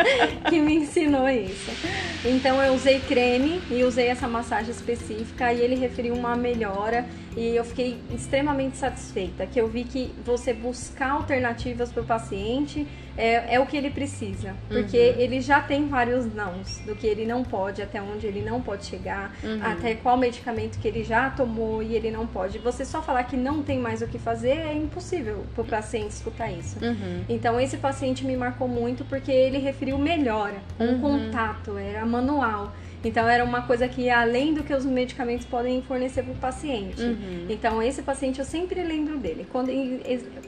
que 0.48 0.60
me 0.60 0.76
ensinou 0.76 1.28
isso. 1.28 1.70
Então 2.24 2.62
eu 2.62 2.74
usei 2.74 3.00
creme 3.00 3.60
e 3.70 3.84
usei 3.84 4.08
essa 4.08 4.28
massagem 4.28 4.70
específica 4.70 5.52
e 5.52 5.60
ele 5.60 5.74
referiu 5.74 6.14
uma 6.14 6.36
melhora 6.36 7.06
e 7.36 7.54
eu 7.54 7.64
fiquei 7.64 7.96
extremamente 8.12 8.76
satisfeita, 8.76 9.39
que 9.46 9.60
eu 9.60 9.68
vi 9.68 9.84
que 9.84 10.12
você 10.24 10.52
buscar 10.52 11.12
alternativas 11.12 11.90
para 11.92 12.02
o 12.02 12.06
paciente 12.06 12.86
é, 13.16 13.54
é, 13.54 13.60
o 13.60 13.66
que 13.66 13.76
ele 13.76 13.90
precisa, 13.90 14.54
porque 14.68 14.96
uhum. 14.96 15.20
ele 15.20 15.40
já 15.40 15.60
tem 15.60 15.86
vários 15.88 16.32
nãos 16.32 16.78
do 16.86 16.94
que 16.94 17.06
ele 17.06 17.26
não 17.26 17.42
pode, 17.42 17.82
até 17.82 18.00
onde 18.00 18.26
ele 18.26 18.40
não 18.40 18.62
pode 18.62 18.86
chegar, 18.86 19.36
uhum. 19.42 19.60
até 19.62 19.94
qual 19.94 20.16
medicamento 20.16 20.78
que 20.78 20.88
ele 20.88 21.04
já 21.04 21.28
tomou 21.28 21.82
e 21.82 21.94
ele 21.94 22.10
não 22.10 22.26
pode. 22.26 22.58
Você 22.58 22.84
só 22.84 23.02
falar 23.02 23.24
que 23.24 23.36
não 23.36 23.62
tem 23.62 23.78
mais 23.78 24.00
o 24.00 24.06
que 24.06 24.18
fazer 24.18 24.56
é 24.56 24.72
impossível 24.72 25.44
para 25.54 25.62
o 25.62 25.66
paciente 25.66 26.12
escutar 26.12 26.50
isso. 26.50 26.82
Uhum. 26.82 27.24
Então 27.28 27.60
esse 27.60 27.76
paciente 27.76 28.24
me 28.24 28.36
marcou 28.36 28.66
muito 28.66 29.04
porque 29.04 29.30
ele 29.30 29.58
referiu 29.58 29.98
melhora, 29.98 30.56
um 30.78 30.86
uhum. 30.86 31.00
contato, 31.00 31.76
era 31.76 32.06
manual. 32.06 32.72
Então 33.04 33.28
era 33.28 33.44
uma 33.44 33.62
coisa 33.62 33.88
que 33.88 34.10
além 34.10 34.52
do 34.52 34.62
que 34.62 34.74
os 34.74 34.84
medicamentos 34.84 35.46
podem 35.46 35.82
fornecer 35.82 36.22
para 36.22 36.32
o 36.32 36.36
paciente. 36.36 37.02
Uhum. 37.02 37.46
Então 37.48 37.82
esse 37.82 38.02
paciente 38.02 38.38
eu 38.38 38.44
sempre 38.44 38.82
lembro 38.82 39.18
dele. 39.18 39.46
Quando, 39.50 39.70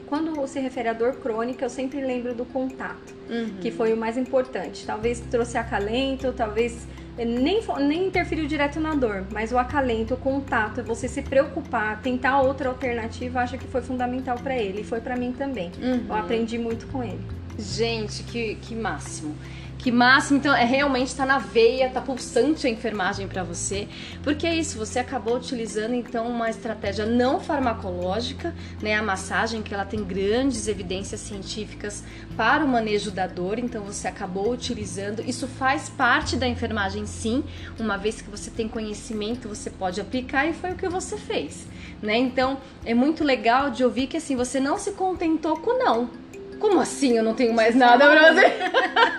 quando 0.07 0.47
se 0.47 0.59
refere 0.59 0.89
à 0.89 0.93
dor 0.93 1.15
crônica, 1.15 1.65
eu 1.65 1.69
sempre 1.69 2.01
lembro 2.01 2.33
do 2.33 2.45
contato, 2.45 3.13
uhum. 3.29 3.55
que 3.59 3.71
foi 3.71 3.93
o 3.93 3.97
mais 3.97 4.17
importante. 4.17 4.85
Talvez 4.85 5.19
trouxe 5.19 5.57
acalento, 5.57 6.31
talvez 6.33 6.87
nem, 7.17 7.61
nem 7.87 8.07
interferiu 8.07 8.47
direto 8.47 8.79
na 8.79 8.95
dor, 8.95 9.25
mas 9.31 9.51
o 9.51 9.57
acalento, 9.57 10.15
o 10.15 10.17
contato, 10.17 10.83
você 10.83 11.07
se 11.07 11.21
preocupar, 11.21 12.01
tentar 12.01 12.41
outra 12.41 12.69
alternativa, 12.69 13.41
acho 13.41 13.57
que 13.57 13.67
foi 13.67 13.81
fundamental 13.81 14.37
para 14.37 14.57
ele 14.57 14.81
e 14.81 14.83
foi 14.83 14.99
para 14.99 15.15
mim 15.15 15.31
também. 15.31 15.71
Uhum. 15.81 16.05
Eu 16.07 16.15
aprendi 16.15 16.57
muito 16.57 16.87
com 16.87 17.03
ele. 17.03 17.21
Gente, 17.57 18.23
que, 18.23 18.55
que 18.55 18.75
máximo. 18.75 19.35
Que 19.83 19.91
máximo, 19.91 20.39
então 20.39 20.55
é 20.55 20.63
realmente 20.63 21.09
está 21.09 21.25
na 21.25 21.39
veia, 21.39 21.87
está 21.87 21.99
pulsante 21.99 22.65
a 22.65 22.69
enfermagem 22.69 23.27
para 23.27 23.43
você, 23.43 23.85
porque 24.23 24.47
é 24.47 24.55
isso, 24.55 24.77
você 24.77 24.97
acabou 24.97 25.35
utilizando 25.35 25.93
então 25.93 26.25
uma 26.25 26.49
estratégia 26.49 27.05
não 27.05 27.41
farmacológica, 27.41 28.55
né, 28.81 28.95
a 28.95 29.03
massagem 29.03 29.61
que 29.61 29.73
ela 29.73 29.83
tem 29.83 30.01
grandes 30.01 30.69
evidências 30.69 31.19
científicas 31.19 32.01
para 32.37 32.63
o 32.63 32.67
manejo 32.67 33.11
da 33.11 33.27
dor, 33.27 33.59
então 33.59 33.83
você 33.83 34.07
acabou 34.07 34.53
utilizando, 34.53 35.21
isso 35.21 35.49
faz 35.49 35.89
parte 35.89 36.37
da 36.37 36.47
enfermagem 36.47 37.05
sim, 37.05 37.43
uma 37.77 37.97
vez 37.97 38.21
que 38.21 38.29
você 38.29 38.49
tem 38.49 38.69
conhecimento, 38.69 39.49
você 39.49 39.69
pode 39.69 39.99
aplicar 39.99 40.47
e 40.47 40.53
foi 40.53 40.71
o 40.71 40.75
que 40.77 40.87
você 40.87 41.17
fez, 41.17 41.67
né? 42.01 42.15
Então, 42.15 42.57
é 42.85 42.93
muito 42.93 43.21
legal 43.21 43.69
de 43.69 43.83
ouvir 43.83 44.07
que 44.07 44.15
assim, 44.15 44.37
você 44.37 44.61
não 44.61 44.79
se 44.79 44.93
contentou 44.93 45.57
com 45.57 45.77
não, 45.77 46.22
como 46.63 46.79
assim 46.79 47.17
eu 47.17 47.23
não 47.25 47.33
tenho 47.33 47.53
mais 47.53 47.75
nada 47.75 48.09
pra 48.09 48.21
fazer? 48.23 48.53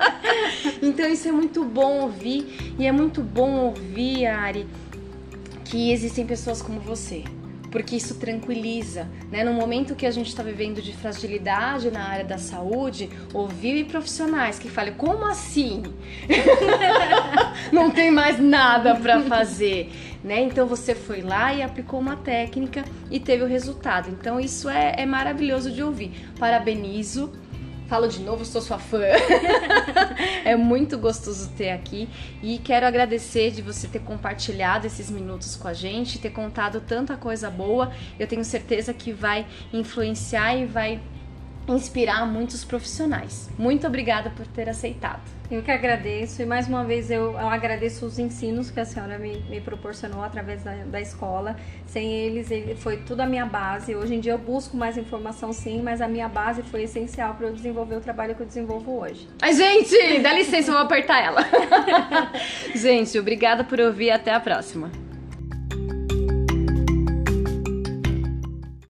então 0.81 1.07
isso 1.07 1.29
é 1.29 1.31
muito 1.31 1.63
bom 1.63 2.01
ouvir 2.01 2.75
e 2.79 2.87
é 2.87 2.91
muito 2.91 3.21
bom 3.21 3.67
ouvir, 3.67 4.25
Ari, 4.25 4.67
que 5.63 5.93
existem 5.93 6.25
pessoas 6.25 6.63
como 6.63 6.81
você. 6.81 7.23
Porque 7.71 7.97
isso 7.97 8.15
tranquiliza, 8.15 9.11
né? 9.31 9.45
No 9.45 9.53
momento 9.53 9.95
que 9.95 10.07
a 10.07 10.11
gente 10.11 10.29
está 10.29 10.43
vivendo 10.43 10.81
de 10.81 10.95
fragilidade 10.95 11.91
na 11.91 12.09
área 12.09 12.25
da 12.25 12.39
saúde, 12.39 13.11
ouvir 13.35 13.85
profissionais 13.85 14.59
que 14.59 14.71
falem 14.71 14.95
como 14.95 15.27
assim? 15.27 15.83
não 17.71 17.91
tem 17.91 18.11
mais 18.11 18.41
nada 18.41 18.95
para 18.95 19.21
fazer, 19.21 19.93
né? 20.25 20.41
Então 20.43 20.67
você 20.67 20.95
foi 20.95 21.21
lá 21.21 21.55
e 21.55 21.63
aplicou 21.63 22.01
uma 22.01 22.17
técnica 22.17 22.85
e 23.11 23.21
teve 23.21 23.45
o 23.45 23.47
resultado. 23.47 24.09
Então 24.09 24.41
isso 24.41 24.69
é, 24.69 24.95
é 24.97 25.07
maravilhoso 25.07 25.71
de 25.71 25.83
ouvir. 25.83 26.11
Parabenizo 26.39 27.31
Falo 27.87 28.09
de 28.09 28.21
novo, 28.21 28.47
sou 28.47 28.63
sua 28.63 28.79
fã. 28.79 29.03
é 30.43 30.57
muito 30.57 30.97
gostoso 30.97 31.51
ter 31.51 31.71
aqui 31.71 32.09
e 32.43 32.59
quero 32.59 32.87
agradecer 32.87 33.51
de 33.51 33.61
você 33.61 33.87
ter 33.87 34.01
compartilhado 34.01 34.87
esses 34.87 35.11
minutos 35.11 35.55
com 35.55 35.69
a 35.69 35.75
gente, 35.75 36.19
ter 36.19 36.31
contado 36.31 36.81
tanta 36.81 37.15
coisa 37.15 37.51
boa. 37.51 37.93
Eu 38.19 38.27
tenho 38.27 38.45
certeza 38.45 38.95
que 38.95 39.13
vai 39.13 39.47
influenciar 39.73 40.57
e 40.57 40.65
vai 40.65 40.99
inspirar 41.69 42.27
muitos 42.27 42.65
profissionais. 42.65 43.49
Muito 43.59 43.87
obrigada 43.87 44.31
por 44.31 44.47
ter 44.47 44.69
aceitado. 44.69 45.23
Eu 45.51 45.63
que 45.63 45.71
agradeço 45.71 46.41
e 46.41 46.47
mais 46.47 46.67
uma 46.67 46.85
vez 46.85 47.11
eu, 47.11 47.33
eu 47.33 47.49
agradeço 47.49 48.07
os 48.07 48.19
ensinos 48.19 48.71
que 48.71 48.81
a 48.81 48.85
senhora 48.85 49.19
me, 49.19 49.41
me 49.51 49.61
proporcionou 49.61 50.23
através 50.23 50.63
da, 50.63 50.75
da, 50.85 51.01
escola. 51.01 51.55
Sem 51.87 52.13
eles, 52.13 52.51
ele 52.51 52.75
foi 52.75 52.97
tudo 52.99 53.21
a 53.21 53.27
minha 53.27 53.45
base. 53.45 53.95
Hoje 53.95 54.15
em 54.15 54.21
dia 54.21 54.33
eu 54.33 54.39
busco 54.39 54.77
mais 54.77 54.97
informação 54.97 55.53
sim, 55.53 55.83
mas 55.83 56.01
a 56.01 56.09
minha 56.09 56.29
base 56.29 56.63
foi 56.63 56.85
essencial 56.85 57.35
para 57.35 57.49
eu 57.49 57.53
desenvolver 57.53 57.97
o 57.97 58.01
trabalho 58.01 58.35
que 58.35 58.43
eu 58.43 58.47
desenvolvo 58.47 58.99
hoje. 58.99 59.29
Ai, 59.43 59.53
gente, 59.53 60.19
dá 60.21 60.33
licença, 60.33 60.71
eu 60.71 60.75
vou 60.75 60.83
apertar 60.83 61.23
ela. 61.23 61.43
gente, 62.75 63.19
obrigada 63.19 63.63
por 63.63 63.79
ouvir 63.79 64.11
até 64.11 64.33
a 64.33 64.41
próxima. 64.41 64.91